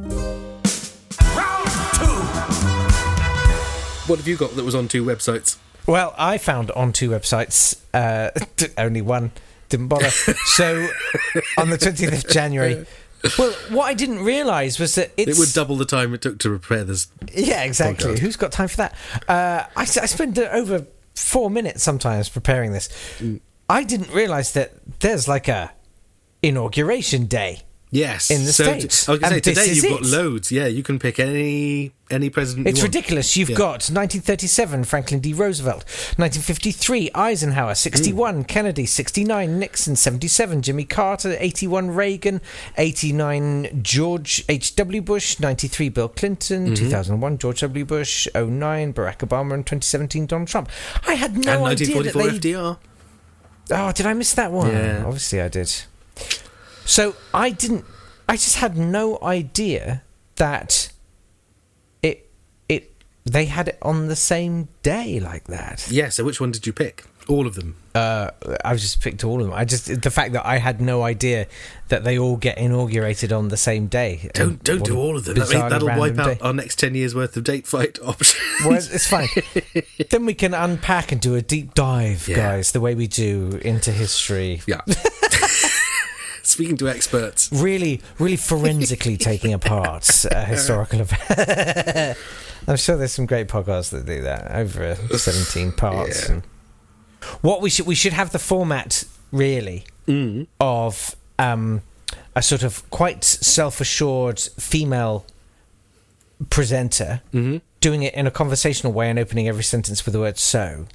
Round 1.36 1.68
two. 1.94 2.14
What 4.06 4.18
have 4.18 4.26
you 4.28 4.36
got 4.36 4.56
that 4.56 4.64
was 4.64 4.74
on 4.74 4.88
two 4.88 5.04
websites? 5.04 5.56
Well, 5.86 6.14
I 6.16 6.38
found 6.38 6.70
on 6.72 6.92
two 6.92 7.10
websites, 7.10 7.76
uh, 7.94 8.30
only 8.78 9.02
one, 9.02 9.32
didn't 9.68 9.88
bother. 9.88 10.10
So 10.10 10.86
on 11.58 11.70
the 11.70 11.76
20th 11.78 12.24
of 12.24 12.30
January, 12.30 12.86
well, 13.38 13.52
what 13.70 13.84
I 13.84 13.94
didn't 13.94 14.20
realise 14.20 14.78
was 14.78 14.94
that 14.94 15.12
it's. 15.16 15.38
It 15.38 15.38
would 15.38 15.52
double 15.52 15.76
the 15.76 15.84
time 15.84 16.14
it 16.14 16.22
took 16.22 16.38
to 16.40 16.48
prepare 16.58 16.84
this. 16.84 17.08
Yeah, 17.34 17.64
exactly. 17.64 18.14
podcast. 18.14 18.18
Who's 18.18 18.36
got 18.36 18.52
time 18.52 18.68
for 18.68 18.76
that? 18.78 18.94
Uh, 19.28 19.64
I, 19.76 19.82
I 19.82 19.84
spend 19.84 20.38
uh, 20.38 20.48
over 20.52 20.86
four 21.14 21.50
minutes 21.50 21.82
sometimes 21.82 22.28
preparing 22.28 22.72
this. 22.72 22.88
Mm. 23.18 23.40
I 23.68 23.84
didn't 23.84 24.12
realise 24.12 24.52
that 24.52 24.72
there's 25.00 25.28
like 25.28 25.48
a 25.48 25.72
inauguration 26.42 27.26
day. 27.26 27.62
Yes, 27.90 28.30
In 28.30 28.44
the 28.44 28.52
so 28.52 28.64
States. 28.64 29.08
I 29.08 29.12
was 29.12 29.20
going 29.20 29.30
to 29.30 29.36
And 29.36 29.44
say 29.44 29.54
today 29.54 29.72
you've 29.72 29.88
got 29.88 30.02
it. 30.02 30.06
loads. 30.08 30.52
Yeah, 30.52 30.66
you 30.66 30.82
can 30.82 30.98
pick 30.98 31.18
any 31.18 31.92
any 32.10 32.28
president. 32.28 32.66
you 32.66 32.70
It's 32.70 32.80
want. 32.80 32.94
ridiculous. 32.94 33.34
You've 33.36 33.48
Yeah. 33.50 33.56
got 33.56 33.90
1937, 33.90 34.84
Franklin 34.84 35.20
D. 35.20 35.32
Roosevelt. 35.32 35.84
1953, 36.18 37.10
Eisenhower. 37.14 37.74
61, 37.74 38.44
mm. 38.44 38.48
Kennedy. 38.48 38.84
69, 38.84 39.58
Nixon. 39.58 39.96
77, 39.96 40.60
Jimmy 40.60 40.84
Carter. 40.84 41.34
81, 41.40 41.90
Reagan. 41.90 42.40
89, 42.76 43.80
George 43.82 44.44
H.W. 44.50 45.00
Bush. 45.02 45.40
93, 45.40 45.88
Bill 45.88 46.08
Clinton. 46.08 46.66
Mm-hmm. 46.66 46.74
2001, 46.74 47.38
George 47.38 47.60
W. 47.60 47.84
Bush. 47.86 48.26
09, 48.34 48.92
Barack 48.92 49.18
Obama. 49.18 49.54
And 49.54 49.64
2017, 49.66 50.26
Donald 50.26 50.48
Trump. 50.48 50.68
I 51.06 51.14
had 51.14 51.36
no 51.38 51.64
And 51.64 51.80
idea 51.80 52.02
that 52.02 52.12
they 52.14 52.28
FDR. 52.52 52.76
Oh, 53.70 53.92
did 53.92 54.04
I 54.06 54.12
miss 54.14 54.34
that 54.34 54.52
one? 54.52 54.68
Yeah. 54.72 55.04
Obviously, 55.06 55.40
I 55.40 55.48
did. 55.48 55.72
So 56.88 57.14
I 57.34 57.50
didn't. 57.50 57.84
I 58.28 58.34
just 58.36 58.56
had 58.56 58.76
no 58.76 59.18
idea 59.22 60.02
that 60.36 60.90
it 62.02 62.28
it 62.68 62.92
they 63.24 63.44
had 63.46 63.68
it 63.68 63.78
on 63.82 64.08
the 64.08 64.16
same 64.16 64.68
day 64.82 65.20
like 65.20 65.44
that. 65.44 65.86
Yeah. 65.90 66.08
So 66.08 66.24
which 66.24 66.40
one 66.40 66.50
did 66.50 66.66
you 66.66 66.72
pick? 66.72 67.04
All 67.28 67.46
of 67.46 67.56
them. 67.56 67.76
Uh, 67.94 68.30
I 68.64 68.74
just 68.76 69.02
picked 69.02 69.22
all 69.22 69.40
of 69.42 69.46
them. 69.46 69.54
I 69.54 69.66
just 69.66 70.00
the 70.00 70.10
fact 70.10 70.32
that 70.32 70.46
I 70.46 70.56
had 70.56 70.80
no 70.80 71.02
idea 71.02 71.46
that 71.88 72.02
they 72.04 72.18
all 72.18 72.38
get 72.38 72.56
inaugurated 72.56 73.34
on 73.34 73.48
the 73.48 73.56
same 73.58 73.86
day. 73.86 74.30
Don't 74.32 74.64
don't 74.64 74.82
do 74.82 74.96
all 74.96 75.14
of 75.14 75.26
them. 75.26 75.34
That 75.34 75.40
bizarre 75.48 75.60
mean, 75.62 75.70
that'll 75.70 75.88
wipe 76.00 76.18
out 76.18 76.38
day. 76.38 76.38
our 76.40 76.54
next 76.54 76.78
ten 76.78 76.94
years 76.94 77.14
worth 77.14 77.36
of 77.36 77.44
date 77.44 77.66
fight 77.66 77.98
options. 78.02 78.34
Well, 78.64 78.74
it's 78.76 79.06
fine. 79.06 79.28
then 80.10 80.24
we 80.24 80.32
can 80.32 80.54
unpack 80.54 81.12
and 81.12 81.20
do 81.20 81.34
a 81.34 81.42
deep 81.42 81.74
dive, 81.74 82.28
Yeah. 82.28 82.36
guys, 82.36 82.72
the 82.72 82.80
way 82.80 82.94
we 82.94 83.06
do 83.06 83.60
into 83.62 83.92
history. 83.92 84.62
yeah. 84.66 84.80
Speaking 86.48 86.78
to 86.78 86.88
experts. 86.88 87.50
really, 87.52 88.00
really 88.18 88.36
forensically 88.36 89.16
taking 89.30 89.52
apart 89.52 90.24
uh, 90.24 90.28
a 90.34 90.44
historical 90.46 91.02
event. 91.02 92.16
I'm 92.66 92.76
sure 92.76 92.96
there's 92.96 93.12
some 93.12 93.26
great 93.26 93.48
podcasts 93.48 93.90
that 93.90 94.06
do 94.06 94.22
that 94.22 94.50
over 94.52 94.94
17 95.16 95.72
parts. 95.72 96.30
Yeah. 96.30 96.40
What 97.42 97.60
we 97.60 97.68
should 97.68 97.86
we 97.86 97.94
should 97.94 98.14
have 98.14 98.32
the 98.32 98.38
format 98.38 99.04
really 99.30 99.84
mm. 100.06 100.46
of 100.58 101.16
um, 101.38 101.82
a 102.34 102.40
sort 102.40 102.62
of 102.62 102.88
quite 102.88 103.24
self-assured 103.24 104.40
female 104.40 105.26
presenter 106.48 107.20
mm-hmm. 107.34 107.58
doing 107.82 108.04
it 108.04 108.14
in 108.14 108.26
a 108.26 108.30
conversational 108.30 108.92
way 108.94 109.10
and 109.10 109.18
opening 109.18 109.48
every 109.48 109.64
sentence 109.64 110.06
with 110.06 110.14
the 110.14 110.20
word 110.20 110.38
"so," 110.38 110.86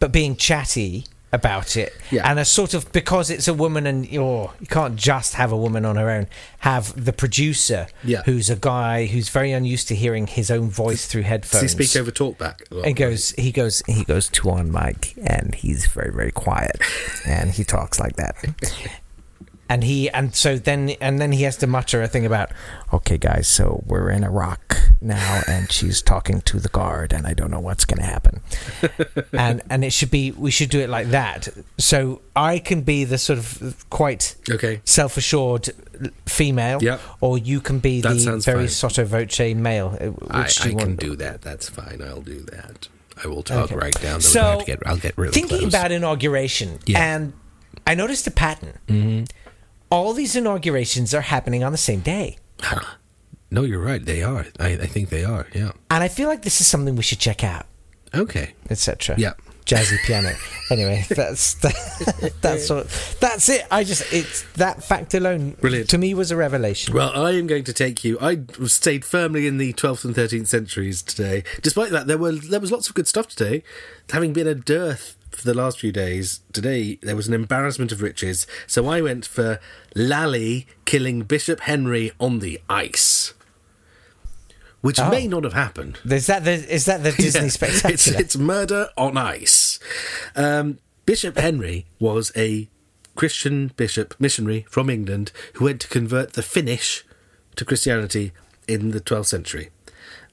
but 0.00 0.10
being 0.10 0.34
chatty 0.34 1.04
about 1.34 1.76
it 1.78 1.96
Yeah. 2.10 2.30
and 2.30 2.38
a 2.38 2.44
sort 2.44 2.74
of 2.74 2.92
because 2.92 3.30
it's 3.30 3.48
a 3.48 3.54
woman 3.54 3.86
and 3.86 4.06
you're 4.06 4.52
you 4.60 4.66
can't 4.66 4.96
just 4.96 5.34
have 5.34 5.50
a 5.50 5.56
woman 5.56 5.84
on 5.86 5.96
her 5.96 6.10
own 6.10 6.26
have 6.58 7.04
the 7.04 7.12
producer 7.12 7.86
Yeah. 8.04 8.22
who's 8.26 8.50
a 8.50 8.56
guy 8.56 9.06
who's 9.06 9.30
very 9.30 9.50
unused 9.52 9.88
to 9.88 9.94
hearing 9.94 10.26
his 10.26 10.50
own 10.50 10.68
voice 10.68 11.06
through 11.06 11.22
Does 11.22 11.28
headphones 11.30 11.62
he 11.72 11.84
speak 11.84 12.00
over 12.00 12.10
talkback? 12.10 12.70
a 12.70 12.74
lot? 12.74 12.86
he 12.86 12.92
goes 12.92 13.30
he 13.38 13.50
goes 13.50 13.82
he 13.86 14.04
goes 14.04 14.28
to 14.28 14.46
one 14.48 14.70
mic 14.70 15.14
and 15.24 15.54
he's 15.54 15.86
very 15.86 16.12
very 16.12 16.32
quiet 16.32 16.76
and 17.26 17.52
he 17.52 17.64
talks 17.64 17.98
like 17.98 18.16
that 18.16 18.36
and 19.70 19.84
he 19.84 20.10
and 20.10 20.34
so 20.34 20.58
then 20.58 20.90
and 21.00 21.18
then 21.18 21.32
he 21.32 21.44
has 21.44 21.56
to 21.56 21.66
mutter 21.66 22.02
a 22.02 22.08
thing 22.08 22.26
about 22.26 22.50
okay 22.92 23.16
guys 23.16 23.48
so 23.48 23.82
we're 23.86 24.10
in 24.10 24.22
iraq 24.22 24.76
now 25.02 25.42
and 25.48 25.70
she's 25.70 26.00
talking 26.02 26.40
to 26.42 26.58
the 26.60 26.68
guard 26.68 27.12
and 27.12 27.26
i 27.26 27.34
don't 27.34 27.50
know 27.50 27.60
what's 27.60 27.84
going 27.84 27.98
to 27.98 28.04
happen 28.06 28.40
and 29.32 29.62
and 29.70 29.84
it 29.84 29.92
should 29.92 30.10
be 30.10 30.30
we 30.32 30.50
should 30.50 30.70
do 30.70 30.80
it 30.80 30.88
like 30.88 31.08
that 31.08 31.48
so 31.78 32.20
i 32.36 32.58
can 32.58 32.82
be 32.82 33.04
the 33.04 33.18
sort 33.18 33.38
of 33.38 33.84
quite 33.90 34.36
Okay. 34.50 34.80
self-assured 34.84 35.70
female 36.26 36.82
Yep. 36.82 37.00
or 37.20 37.38
you 37.38 37.60
can 37.60 37.78
be 37.78 38.00
That 38.00 38.14
the 38.18 38.38
very 38.38 38.60
fine. 38.60 38.68
sotto 38.68 39.04
voce 39.04 39.54
male 39.54 39.96
Uh, 40.00 40.06
which 40.42 40.60
I, 40.60 40.64
I 40.64 40.68
you 40.70 40.76
can 40.76 40.96
do 40.96 41.16
that. 41.16 41.42
That's 41.42 41.68
fine. 41.68 42.02
I'll 42.02 42.20
do 42.22 42.40
that. 42.50 42.88
I 43.22 43.28
will 43.28 43.42
talk 43.42 43.66
Okay. 43.66 43.76
right 43.76 44.00
down. 44.00 44.20
So, 44.20 44.40
I'll 44.40 44.64
get, 44.64 44.80
I'll 44.86 44.96
get 44.96 45.16
really 45.16 45.32
thinking 45.32 45.58
close. 45.60 45.72
about 45.72 45.92
inauguration, 45.92 46.78
Yeah. 46.86 47.04
and 47.14 47.32
I 47.86 47.94
noticed 47.94 48.26
a 48.26 48.30
pattern. 48.30 48.78
Mm-hmm. 48.88 49.24
All 49.90 50.12
these 50.12 50.34
inaugurations 50.34 51.14
are 51.14 51.20
happening 51.20 51.62
on 51.62 51.70
the 51.72 51.78
same 51.78 52.00
day, 52.00 52.38
No, 53.52 53.62
you're 53.64 53.80
right. 53.82 54.04
They 54.04 54.22
are. 54.22 54.46
I, 54.58 54.70
I 54.72 54.86
think 54.86 55.10
they 55.10 55.24
are. 55.24 55.46
Yeah. 55.54 55.72
and 55.90 56.02
I 56.02 56.08
feel 56.08 56.28
like 56.28 56.42
this 56.42 56.60
is 56.60 56.66
something 56.66 56.96
we 56.96 57.02
should 57.02 57.18
check 57.20 57.44
out, 57.44 57.66
Okay. 58.14 58.54
etc. 58.70 59.14
Yeah. 59.18 59.34
jazzy 59.66 59.98
piano. 60.06 60.32
anyway, 60.70 61.04
that's 61.10 61.54
that's 62.40 62.70
what, 62.70 62.88
that's 63.20 63.48
it. 63.48 63.66
I 63.70 63.84
just 63.84 64.10
it's 64.12 64.42
that 64.54 64.82
fact 64.82 65.12
alone 65.14 65.50
Brilliant. 65.60 65.90
to 65.90 65.98
me 65.98 66.14
was 66.14 66.30
a 66.30 66.36
revelation. 66.36 66.94
Well, 66.94 67.12
I 67.14 67.32
am 67.32 67.46
going 67.46 67.64
to 67.64 67.72
take 67.72 68.02
you. 68.04 68.18
I 68.20 68.40
stayed 68.66 69.04
firmly 69.04 69.46
in 69.46 69.58
the 69.58 69.72
12th 69.74 70.04
and 70.06 70.14
13th 70.14 70.46
centuries 70.48 71.02
today. 71.02 71.44
Despite 71.60 71.90
that, 71.90 72.06
there 72.06 72.18
were 72.18 72.32
there 72.32 72.58
was 72.60 72.72
lots 72.72 72.88
of 72.88 72.94
good 72.94 73.06
stuff 73.06 73.28
today. 73.28 73.62
Having 74.10 74.32
been 74.32 74.46
a 74.48 74.54
dearth 74.54 75.16
for 75.30 75.42
the 75.44 75.54
last 75.54 75.78
few 75.78 75.92
days. 75.92 76.40
Today 76.52 76.98
there 77.02 77.16
was 77.16 77.28
an 77.28 77.34
embarrassment 77.34 77.92
of 77.92 78.02
riches, 78.02 78.46
so 78.66 78.86
I 78.88 79.00
went 79.02 79.24
for 79.26 79.60
Lalli 79.94 80.66
killing 80.84 81.20
Bishop 81.22 81.60
Henry 81.60 82.12
on 82.20 82.40
the 82.40 82.60
ice, 82.68 83.32
which 84.82 85.00
Oh. 85.00 85.08
may 85.10 85.26
not 85.26 85.44
have 85.44 85.54
happened. 85.54 85.98
Is 86.04 86.26
that 86.26 86.44
the 86.44 86.52
is 86.72 86.84
that 86.84 87.02
the 87.02 87.12
Disney 87.24 87.42
Yeah, 87.44 87.48
spectacular? 87.48 87.94
It's, 87.94 88.06
it's 88.06 88.36
murder 88.36 88.88
on 88.96 89.16
ice. 89.16 89.78
Um, 90.36 90.78
bishop 91.06 91.36
Henry 91.38 91.86
was 91.98 92.30
a 92.36 92.68
Christian 93.14 93.72
bishop, 93.76 94.14
missionary 94.20 94.66
from 94.68 94.88
England, 94.90 95.32
who 95.54 95.64
went 95.64 95.80
to 95.82 95.88
convert 95.88 96.34
the 96.34 96.42
Finnish 96.42 97.04
to 97.56 97.64
Christianity 97.64 98.32
in 98.68 98.90
the 98.92 99.00
12th 99.00 99.26
century. 99.26 99.70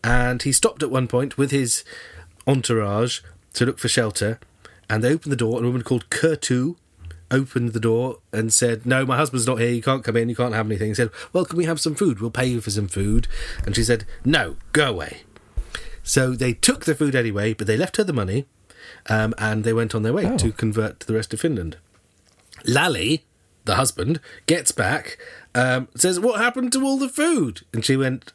And 0.04 0.42
he 0.44 0.52
stopped 0.52 0.82
at 0.84 0.90
one 0.92 1.08
point 1.08 1.38
with 1.38 1.52
his 1.52 1.84
entourage 2.48 3.20
to 3.54 3.66
look 3.66 3.80
for 3.80 3.88
shelter, 3.90 4.40
and 4.90 5.04
they 5.04 5.12
opened 5.14 5.32
the 5.32 5.36
door, 5.38 5.58
and 5.58 5.66
a 5.66 5.70
woman 5.70 5.84
called 5.84 6.10
Kerttu 6.10 6.76
opened 7.32 7.74
the 7.74 7.80
door 7.80 8.20
and 8.32 8.52
said, 8.54 8.86
No, 8.86 9.06
my 9.06 9.18
husband's 9.18 9.48
not 9.48 9.60
here, 9.60 9.70
you 9.72 9.82
can't 9.82 10.04
come 10.04 10.18
in, 10.18 10.30
you 10.30 10.36
can't 10.36 10.54
have 10.54 10.66
anything. 10.66 10.90
He 10.90 10.94
said, 10.96 11.10
Well, 11.34 11.46
can 11.46 11.58
we 11.58 11.66
have 11.66 11.80
some 11.80 11.96
food? 11.96 12.20
We'll 12.20 12.32
pay 12.32 12.46
you 12.48 12.62
for 12.62 12.72
some 12.72 12.88
food. 12.88 13.28
And 13.66 13.76
she 13.76 13.84
said, 13.84 14.06
No, 14.26 14.58
go 14.74 14.90
away. 14.90 15.22
So 16.04 16.32
they 16.32 16.54
took 16.54 16.86
the 16.86 16.96
food 16.96 17.16
anyway, 17.16 17.54
but 17.54 17.68
they 17.68 17.78
left 17.78 17.98
her 17.98 18.04
the 18.04 18.14
money, 18.14 18.46
um, 19.08 19.34
and 19.38 19.64
they 19.64 19.74
went 19.74 19.94
on 19.94 20.04
their 20.04 20.14
way 20.14 20.26
Oh. 20.26 20.38
to 20.38 20.52
convert 20.52 21.00
to 21.02 21.08
the 21.08 21.14
rest 21.14 21.34
of 21.34 21.40
Finland. 21.42 21.78
Lalli, 22.66 23.24
the 23.66 23.76
husband, 23.76 24.20
gets 24.46 24.72
back, 24.72 25.18
um, 25.56 25.88
says, 25.96 26.20
What 26.20 26.40
happened 26.42 26.74
to 26.74 26.84
all 26.84 26.98
the 26.98 27.10
food? 27.10 27.62
And 27.74 27.86
she 27.86 27.96
went, 27.96 28.34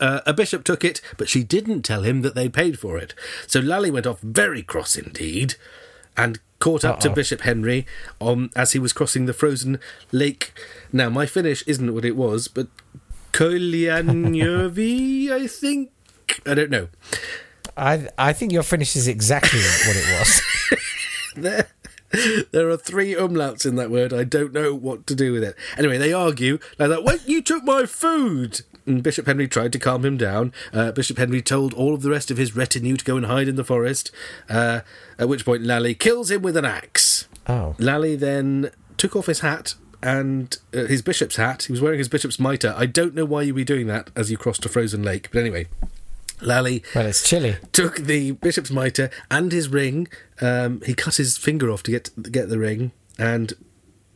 uh, 0.00 0.20
A 0.26 0.32
bishop 0.32 0.64
took 0.64 0.84
it, 0.84 1.00
but 1.18 1.28
she 1.28 1.44
didn't 1.44 1.82
tell 1.82 2.02
him 2.02 2.22
that 2.22 2.34
they 2.34 2.48
paid 2.48 2.78
for 2.78 2.96
it. 2.98 3.14
So 3.46 3.60
Lalli 3.60 3.90
went 3.92 4.06
off 4.06 4.20
very 4.20 4.62
cross 4.62 4.96
indeed 4.96 5.54
and 6.16 6.38
caught 6.64 6.82
up 6.82 6.98
to 6.98 7.08
Uh-oh. 7.10 7.14
Bishop 7.14 7.42
Henry 7.42 7.84
um, 8.22 8.50
as 8.56 8.72
he 8.72 8.78
was 8.78 8.94
crossing 8.94 9.26
the 9.26 9.34
frozen 9.34 9.78
lake. 10.12 10.54
Now, 10.94 11.10
my 11.10 11.26
Finnish 11.26 11.62
isn't 11.66 11.92
what 11.92 12.06
it 12.06 12.16
was, 12.16 12.48
but 12.48 12.68
Koljanjärvi, 13.32 15.30
I 15.40 15.46
think. 15.46 15.90
I 16.46 16.54
don't 16.54 16.70
know. 16.70 16.88
I 17.76 18.08
I 18.16 18.32
think 18.32 18.50
your 18.52 18.62
finish 18.62 18.96
is 18.96 19.06
exactly 19.06 19.60
what 19.60 19.96
it 19.96 20.18
was. 20.18 20.40
there, 21.36 21.68
there 22.52 22.68
are 22.68 22.76
three 22.76 23.14
umlauts 23.14 23.66
in 23.66 23.76
that 23.76 23.90
word. 23.90 24.12
I 24.12 24.24
don't 24.24 24.52
know 24.52 24.74
what 24.74 25.06
to 25.06 25.14
do 25.14 25.32
with 25.32 25.44
it. 25.44 25.56
Anyway, 25.76 25.98
they 25.98 26.12
argue 26.12 26.58
like 26.78 26.90
that. 26.90 27.04
Wait, 27.04 27.26
you 27.26 27.42
took 27.42 27.64
my 27.64 27.86
food. 27.86 28.60
And 28.86 29.02
Bishop 29.02 29.26
Henry 29.26 29.48
tried 29.48 29.72
to 29.72 29.78
calm 29.78 30.04
him 30.04 30.16
down. 30.16 30.52
Uh, 30.72 30.92
Bishop 30.92 31.16
Henry 31.16 31.40
told 31.40 31.72
all 31.72 31.94
of 31.94 32.02
the 32.02 32.10
rest 32.10 32.30
of 32.30 32.36
his 32.36 32.54
retinue 32.54 32.96
to 32.96 33.04
go 33.04 33.16
and 33.16 33.26
hide 33.26 33.48
in 33.48 33.56
the 33.56 33.64
forest. 33.64 34.10
Uh, 34.48 34.80
at 35.18 35.28
which 35.28 35.44
point, 35.44 35.62
Lalli 35.62 35.94
kills 35.94 36.30
him 36.30 36.42
with 36.42 36.56
an 36.56 36.64
axe. 36.66 37.26
Oh, 37.46 37.74
Lalli 37.78 38.18
then 38.18 38.70
took 38.96 39.16
off 39.16 39.26
his 39.26 39.40
hat 39.40 39.74
and 40.02 40.58
uh, 40.74 40.84
his 40.84 41.00
bishop's 41.00 41.36
hat. 41.36 41.64
He 41.64 41.72
was 41.72 41.80
wearing 41.80 41.98
his 41.98 42.08
bishop's 42.08 42.38
mitre. 42.38 42.74
I 42.76 42.86
don't 42.86 43.14
know 43.14 43.24
why 43.24 43.42
you'd 43.42 43.56
be 43.56 43.64
doing 43.64 43.86
that 43.86 44.10
as 44.14 44.30
you 44.30 44.36
crossed 44.36 44.64
a 44.66 44.68
frozen 44.68 45.02
lake, 45.02 45.30
but 45.32 45.40
anyway, 45.40 45.66
Lalli 46.40 46.82
well, 46.94 47.06
it's 47.06 47.28
chilly. 47.28 47.56
took 47.72 47.96
the 47.96 48.32
bishop's 48.32 48.70
mitre 48.70 49.10
and 49.30 49.52
his 49.52 49.68
ring. 49.68 50.08
Um, 50.40 50.82
he 50.84 50.94
cut 50.94 51.16
his 51.16 51.36
finger 51.36 51.70
off 51.70 51.82
to 51.84 51.90
get 51.90 52.10
get 52.30 52.48
the 52.48 52.58
ring 52.58 52.92
and 53.18 53.52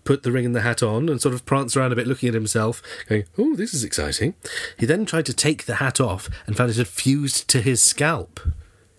put 0.05 0.23
the 0.23 0.33
ring 0.33 0.47
and 0.47 0.55
the 0.55 0.63
hat 0.63 0.83
on 0.83 1.09
and 1.09 1.21
sort 1.21 1.35
of 1.35 1.45
pranced 1.45 1.77
around 1.77 1.93
a 1.93 1.97
bit, 1.97 2.07
looking 2.07 2.29
at 2.29 2.35
himself, 2.35 2.83
going, 3.09 3.25
"Oh, 3.37 3.55
this 3.55 3.73
is 3.75 3.85
exciting." 3.85 4.35
He 4.79 4.87
then 4.87 5.05
tried 5.07 5.27
to 5.27 5.35
take 5.35 5.67
the 5.67 5.77
hat 5.77 6.01
off 6.01 6.29
and 6.47 6.57
found 6.57 6.71
it 6.71 6.77
had 6.77 6.89
fused 6.89 7.47
to 7.49 7.61
his 7.61 7.83
scalp, 7.83 8.41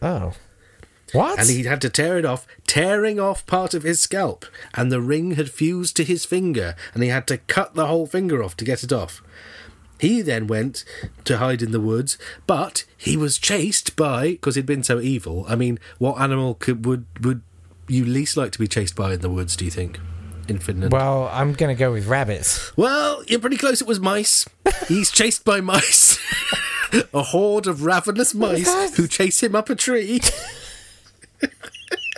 Oh, 0.02 0.34
what? 1.12 1.40
and 1.40 1.50
he 1.50 1.64
had 1.64 1.82
to 1.82 1.90
tear 1.90 2.18
it 2.20 2.26
off, 2.26 2.46
tearing 2.68 3.20
off 3.20 3.46
part 3.48 3.74
of 3.74 3.82
his 3.84 4.00
scalp, 4.00 4.46
and 4.76 4.92
the 4.92 5.02
ring 5.02 5.32
had 5.32 5.50
fused 5.50 5.96
to 5.98 6.04
his 6.04 6.26
finger, 6.26 6.76
and 6.94 7.02
he 7.02 7.10
had 7.10 7.26
to 7.28 7.38
cut 7.40 7.74
the 7.74 7.88
whole 7.88 8.06
finger 8.06 8.44
off 8.44 8.56
to 8.58 8.66
get 8.66 8.84
it 8.84 8.94
off. 8.94 9.24
He 10.00 10.22
then 10.22 10.48
went 10.48 10.86
to 11.26 11.38
hide 11.38 11.62
in 11.62 11.72
the 11.72 11.80
woods, 11.80 12.18
but 12.48 12.86
he 12.98 13.18
was 13.18 13.38
chased 13.38 13.96
by 13.96 14.32
because 14.32 14.56
he'd 14.56 14.66
been 14.66 14.84
so 14.84 15.00
evil. 15.00 15.46
I 15.48 15.56
mean, 15.56 15.78
what 15.98 16.20
animal 16.20 16.56
could 16.56 16.86
would 16.86 17.06
would 17.22 17.42
you 17.88 18.06
least 18.06 18.38
like 18.38 18.52
to 18.54 18.60
be 18.60 18.68
chased 18.68 18.96
by 18.96 19.14
in 19.14 19.22
the 19.22 19.30
woods? 19.30 19.56
Do 19.56 19.66
you 19.66 19.72
think 19.72 20.00
in 20.48 20.60
Finland? 20.60 20.92
well, 20.94 21.30
I'm 21.34 21.54
going 21.54 21.76
to 21.76 21.80
go 21.80 21.92
with 21.92 22.08
rabbits. 22.08 22.76
Well, 22.78 23.24
you're 23.28 23.40
pretty 23.40 23.58
close. 23.58 23.82
It 23.82 23.88
was 23.88 24.00
mice. 24.00 24.48
He's 24.88 25.12
chased 25.12 25.44
by 25.44 25.62
mice. 25.62 26.18
a 27.14 27.22
horde 27.24 27.68
of 27.68 27.84
ravenous 27.84 28.34
mice 28.34 28.96
who 28.96 29.08
chase 29.08 29.44
him 29.44 29.56
up 29.56 29.70
a 29.70 29.76
tree. 29.76 30.22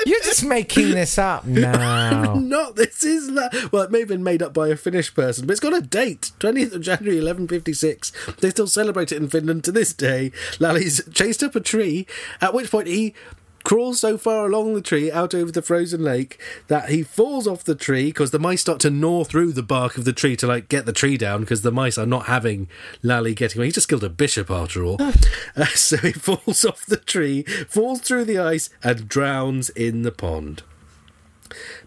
You're 0.06 0.22
just 0.22 0.44
making 0.46 0.92
this 0.92 1.18
up 1.18 1.46
now. 1.46 2.36
Not 2.36 2.76
this 2.76 3.04
is 3.04 3.30
la- 3.30 3.50
well, 3.72 3.84
it 3.84 3.92
may 3.92 4.00
have 4.00 4.08
been 4.08 4.24
made 4.24 4.42
up 4.42 4.54
by 4.54 4.70
a 4.70 4.76
Finnish 4.76 5.14
person, 5.14 5.46
but 5.46 5.52
it's 5.52 5.60
got 5.60 5.76
a 5.78 5.82
date, 5.82 6.32
twentieth 6.40 6.74
of 6.74 6.82
January, 6.82 7.18
eleven 7.20 7.48
fifty 7.48 7.74
six. 7.74 8.12
They 8.40 8.50
still 8.50 8.68
celebrate 8.68 9.12
it 9.12 9.18
in 9.18 9.30
Finland 9.30 9.64
to 9.66 9.72
this 9.72 9.94
day. 9.94 10.32
Lalli's 10.60 11.02
chased 11.14 11.44
up 11.44 11.56
a 11.56 11.60
tree, 11.60 12.08
at 12.42 12.54
which 12.54 12.72
point 12.72 12.88
he 12.88 13.14
crawls 13.64 14.00
so 14.00 14.18
far 14.18 14.46
along 14.46 14.74
the 14.74 14.82
tree 14.82 15.12
out 15.12 15.34
over 15.34 15.52
the 15.52 15.62
frozen 15.62 16.04
lake 16.04 16.40
that 16.68 16.90
he 16.90 17.04
falls 17.04 17.48
off 17.48 17.64
the 17.64 17.76
tree 17.76 18.06
because 18.06 18.32
the 18.32 18.40
mice 18.40 18.62
start 18.62 18.80
to 18.82 18.90
gnaw 18.90 19.24
through 19.24 19.54
the 19.54 19.64
bark 19.64 19.98
of 19.98 20.06
the 20.06 20.14
tree 20.14 20.36
to 20.36 20.48
like 20.48 20.70
get 20.70 20.86
the 20.86 20.94
tree 20.94 21.18
down 21.18 21.42
because 21.42 21.62
the 21.62 21.72
mice 21.72 21.98
are 21.98 22.06
not 22.06 22.26
having 22.26 22.68
Lalli 23.04 23.36
getting 23.36 23.60
away. 23.60 23.68
He 23.68 23.72
just 23.72 23.88
killed 23.88 24.04
a 24.04 24.10
bishop 24.10 24.50
after 24.50 24.84
all. 24.84 24.98
Uh, 25.54 25.66
so 25.66 25.98
he 25.98 26.12
falls 26.14 26.64
off 26.64 26.86
the 26.86 26.96
tree, 26.96 27.44
falls 27.68 28.00
through 28.00 28.24
the 28.24 28.40
ice, 28.40 28.70
and 28.82 29.10
drowns 29.10 29.70
in 29.72 30.04
the 30.04 30.12
pond. 30.12 30.64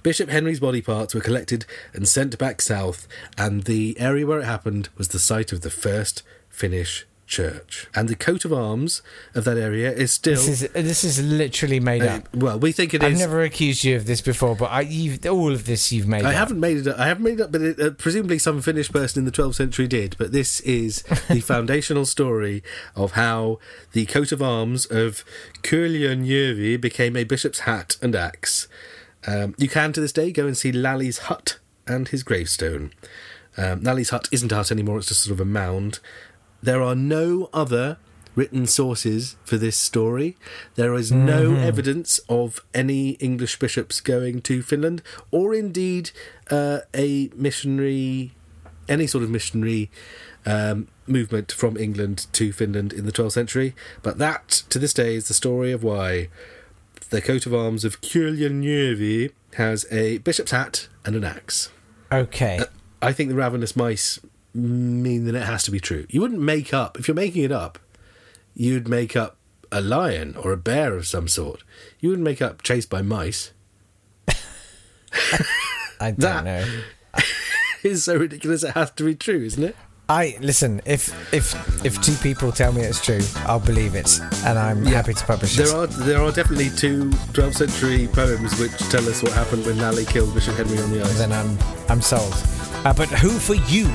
Bishop 0.03 0.29
Henry's 0.29 0.61
body 0.61 0.83
parts 0.83 1.15
were 1.15 1.21
collected 1.21 1.65
and 1.95 2.07
sent 2.07 2.37
back 2.39 2.61
south, 2.61 3.09
and 3.39 3.65
the 3.65 3.99
area 3.99 4.27
where 4.27 4.41
it 4.41 4.45
happened 4.45 4.91
was 4.99 5.09
the 5.09 5.19
site 5.19 5.53
of 5.53 5.63
the 5.63 5.71
first 5.71 6.23
Finnish 6.51 7.07
church. 7.27 7.89
And 7.95 8.09
the 8.09 8.15
coat 8.15 8.45
of 8.45 8.53
arms 8.53 9.03
of 9.35 9.45
that 9.45 9.57
area 9.57 9.91
is 9.93 10.13
still. 10.13 10.35
This 10.35 10.63
is 10.63 10.69
this 10.73 11.05
is 11.05 11.23
literally 11.23 11.81
made 11.81 12.03
uh, 12.03 12.17
up. 12.17 12.35
well, 12.35 12.59
we 12.59 12.73
think 12.73 12.95
it 12.95 13.03
I've 13.03 13.13
is. 13.13 13.19
never 13.19 13.43
accused 13.43 13.85
you 13.85 13.97
of 13.97 14.07
this 14.07 14.21
before, 14.21 14.55
but 14.55 14.67
I, 14.71 14.83
you've, 14.83 15.25
all 15.27 15.53
of 15.53 15.67
this 15.67 15.91
you've 15.93 16.07
made 16.07 16.25
I 16.25 16.31
up. 16.31 16.35
haven't 16.35 16.61
made 16.61 16.79
it. 16.79 16.87
Up, 16.87 16.99
I 16.99 17.07
haven't 17.07 17.25
made 17.25 17.41
it 17.41 17.43
up, 17.43 17.53
but 17.53 17.63
it, 17.63 17.81
uh, 17.81 17.91
presumably 17.91 18.39
some 18.39 18.61
Finnish 18.61 18.91
person 18.91 19.21
in 19.21 19.25
the 19.25 19.33
12th 19.33 19.57
century 19.57 19.87
did. 19.87 20.17
But 20.19 20.33
this 20.33 20.61
is 20.61 21.03
the 21.29 21.41
foundational 21.45 22.07
story 22.07 22.63
of 22.95 23.13
how 23.13 23.59
the 23.93 24.07
coat 24.07 24.33
of 24.33 24.43
arms 24.43 24.87
of 24.87 25.25
Kurljönjärvi 25.63 26.81
became 26.81 27.17
a 27.17 27.25
bishop's 27.25 27.61
hat 27.61 27.97
and 28.03 28.15
axe. 28.15 28.69
Um, 29.27 29.55
you 29.57 29.69
can 29.69 29.93
to 29.95 30.01
this 30.01 30.13
day 30.13 30.31
go 30.33 30.47
and 30.47 30.57
see 30.57 30.73
Lalli's 30.73 31.19
hut 31.19 31.59
and 31.87 32.09
his 32.09 32.23
gravestone. 32.23 32.93
Um, 33.57 33.83
Lalli's 33.83 34.11
hut 34.11 34.29
isn't 34.33 34.53
a 34.53 34.57
hut 34.57 34.71
anymore; 34.73 34.99
it's 34.99 35.09
just 35.09 35.23
sort 35.23 35.33
of 35.33 35.41
a 35.41 35.45
mound. 35.45 36.01
There 36.65 36.83
are 36.83 36.95
no 36.95 37.51
other 37.53 37.99
written 38.35 38.67
sources 38.67 39.37
for 39.45 39.59
this 39.59 39.77
story. 39.77 40.35
There 40.77 40.95
is 40.95 41.13
no 41.13 41.57
evidence 41.57 42.21
of 42.27 42.65
any 42.73 43.11
English 43.21 43.59
bishops 43.59 44.01
going 44.01 44.41
to 44.49 44.63
Finland, 44.63 45.03
or 45.31 45.55
indeed 45.55 46.11
uh, 46.51 46.79
a 46.95 47.29
missionary, 47.37 48.33
any 48.89 49.07
sort 49.07 49.23
of 49.25 49.29
missionary 49.29 49.91
um, 50.47 50.89
movement 51.07 51.53
from 51.53 51.77
England 51.77 52.29
to 52.33 52.51
Finland 52.51 52.95
in 52.95 53.05
the 53.05 53.13
12th 53.13 53.33
century. 53.33 53.75
But 54.03 54.17
that, 54.17 54.49
to 54.71 54.79
this 54.79 54.95
day, 54.95 55.17
is 55.17 55.29
the 55.29 55.35
story 55.35 55.71
of 55.71 55.85
why 55.85 56.31
the 57.11 57.21
coat 57.21 57.45
of 57.45 57.53
arms 57.53 57.85
of 57.85 58.01
Kurljönjärvi 58.01 59.33
has 59.57 59.85
a 59.91 60.17
bishop's 60.19 60.53
hat 60.53 60.89
and 61.05 61.15
an 61.15 61.25
axe. 61.25 61.69
Okay. 62.11 62.59
I 63.03 63.13
think 63.13 63.29
the 63.29 63.37
ravenous 63.37 63.77
mice 63.77 64.19
mean 64.55 65.25
that 65.27 65.35
it 65.35 65.43
has 65.43 65.63
to 65.65 65.71
be 65.71 65.81
true. 65.81 66.07
You 66.09 66.21
wouldn't 66.21 66.41
make 66.41 66.73
up 66.73 66.99
if 66.99 67.09
you're 67.09 67.15
making 67.15 67.43
it 67.45 67.53
up. 67.53 67.79
You'd 68.55 68.89
make 68.89 69.17
up 69.17 69.37
a 69.73 69.81
lion 69.81 70.37
or 70.37 70.53
a 70.53 70.57
bear 70.57 70.95
of 70.95 71.07
some 71.07 71.27
sort. 71.27 71.65
You 72.01 72.11
wouldn't 72.11 72.25
make 72.25 72.41
up 72.41 72.63
chased 72.63 72.89
by 72.91 73.03
mice. 73.03 73.53
I 76.01 76.11
don't 76.11 76.21
that- 76.21 76.45
know. 76.45 76.67
It's 77.83 78.05
so 78.05 78.17
ridiculous 78.17 78.63
it 78.63 78.71
has 78.71 78.91
to 78.93 79.05
be 79.05 79.15
true, 79.15 79.43
isn't 79.45 79.63
it? 79.63 79.77
I 80.09 80.39
listen. 80.41 80.81
If 80.87 81.13
if 81.35 81.55
if 81.85 82.01
two 82.01 82.15
people 82.17 82.51
tell 82.51 82.73
me 82.73 82.81
it's 82.81 82.99
true, 83.05 83.21
I'll 83.45 83.61
believe 83.61 83.95
it, 83.95 84.21
and 84.47 84.59
I'm 84.59 84.85
Yeah. 84.85 84.91
happy 84.95 85.13
to 85.13 85.25
publish 85.27 85.55
There 85.57 85.67
it. 85.67 85.75
are 85.75 85.87
there 85.87 86.23
are 86.23 86.33
definitely 86.33 86.71
two 86.71 87.11
12th 87.35 87.57
century 87.57 88.09
poems 88.11 88.59
which 88.59 88.73
tell 88.91 89.07
us 89.07 89.23
what 89.23 89.33
happened 89.33 89.67
when 89.67 89.77
Lalli 89.77 90.07
killed 90.07 90.33
Bishop 90.33 90.55
Henry 90.57 90.79
on 90.79 90.91
the 90.93 91.03
ice. 91.03 91.19
Then 91.19 91.31
I'm 91.33 91.59
I'm 91.91 92.01
sold. 92.01 92.33
Uh, 92.85 92.93
but 92.93 93.09
who 93.09 93.31
for 93.31 93.55
you 93.55 93.87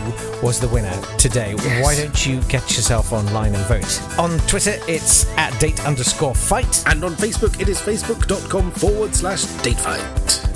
was 0.41 0.59
the 0.59 0.67
winner 0.69 0.99
today? 1.17 1.53
Why 1.81 1.95
don't 1.95 2.25
you 2.25 2.41
get 2.43 2.63
yourself 2.75 3.13
online 3.13 3.55
and 3.55 3.65
vote? 3.65 4.19
On 4.19 4.37
Twitter, 4.47 4.75
it's 4.87 5.29
at 5.37 5.57
date 5.59 5.85
underscore 5.85 6.35
fight. 6.35 6.83
And 6.87 7.03
on 7.03 7.13
Facebook, 7.13 7.59
it 7.61 7.69
is 7.69 7.79
facebook.com 7.79 8.71
forward 8.71 9.15
slash 9.15 9.45
datefight. 9.63 10.48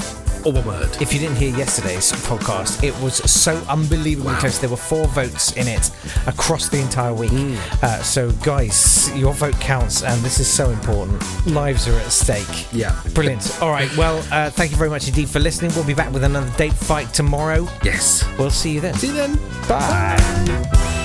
Or 0.46 0.52
one 0.54 0.66
word. 0.66 0.90
If 1.02 1.14
you 1.14 1.20
didn't 1.20 1.36
hear 1.38 1.56
yesterday's 1.56 2.12
podcast, 2.12 2.84
it 2.84 2.94
was 3.02 3.16
so 3.30 3.56
unbelievably 3.70 4.34
Wow. 4.34 4.40
close. 4.40 4.60
There 4.60 4.70
were 4.70 4.78
four 4.78 5.08
votes 5.08 5.52
in 5.54 5.68
it 5.68 5.90
across 6.28 6.70
the 6.70 6.80
entire 6.80 7.14
week. 7.14 7.32
Mm. 7.32 7.58
Uh, 7.84 8.02
so, 8.04 8.32
guys, 8.44 9.10
your 9.16 9.34
vote 9.34 9.60
counts, 9.60 10.04
and 10.04 10.22
this 10.22 10.40
is 10.40 10.48
so 10.48 10.70
important. 10.70 11.22
Lives 11.48 11.88
are 11.88 11.98
at 12.00 12.12
stake. 12.12 12.68
Yeah. 12.72 12.96
Brilliant. 13.14 13.62
All 13.62 13.70
right. 13.72 13.96
Well, 13.98 14.24
uh, 14.32 14.50
thank 14.50 14.72
you 14.72 14.78
very 14.78 14.90
much 14.90 15.08
indeed 15.08 15.30
for 15.30 15.40
listening. 15.40 15.72
We'll 15.76 15.86
be 15.86 15.94
back 15.94 16.12
with 16.14 16.24
another 16.24 16.52
date 16.58 16.74
fight 16.74 17.14
tomorrow. 17.14 17.68
Yes. 17.84 18.24
We'll 18.38 18.50
see 18.52 18.72
you 18.72 18.82
then. 18.82 18.94
See 18.96 19.08
you 19.08 19.14
then. 19.14 19.36
Bye. 19.68 21.03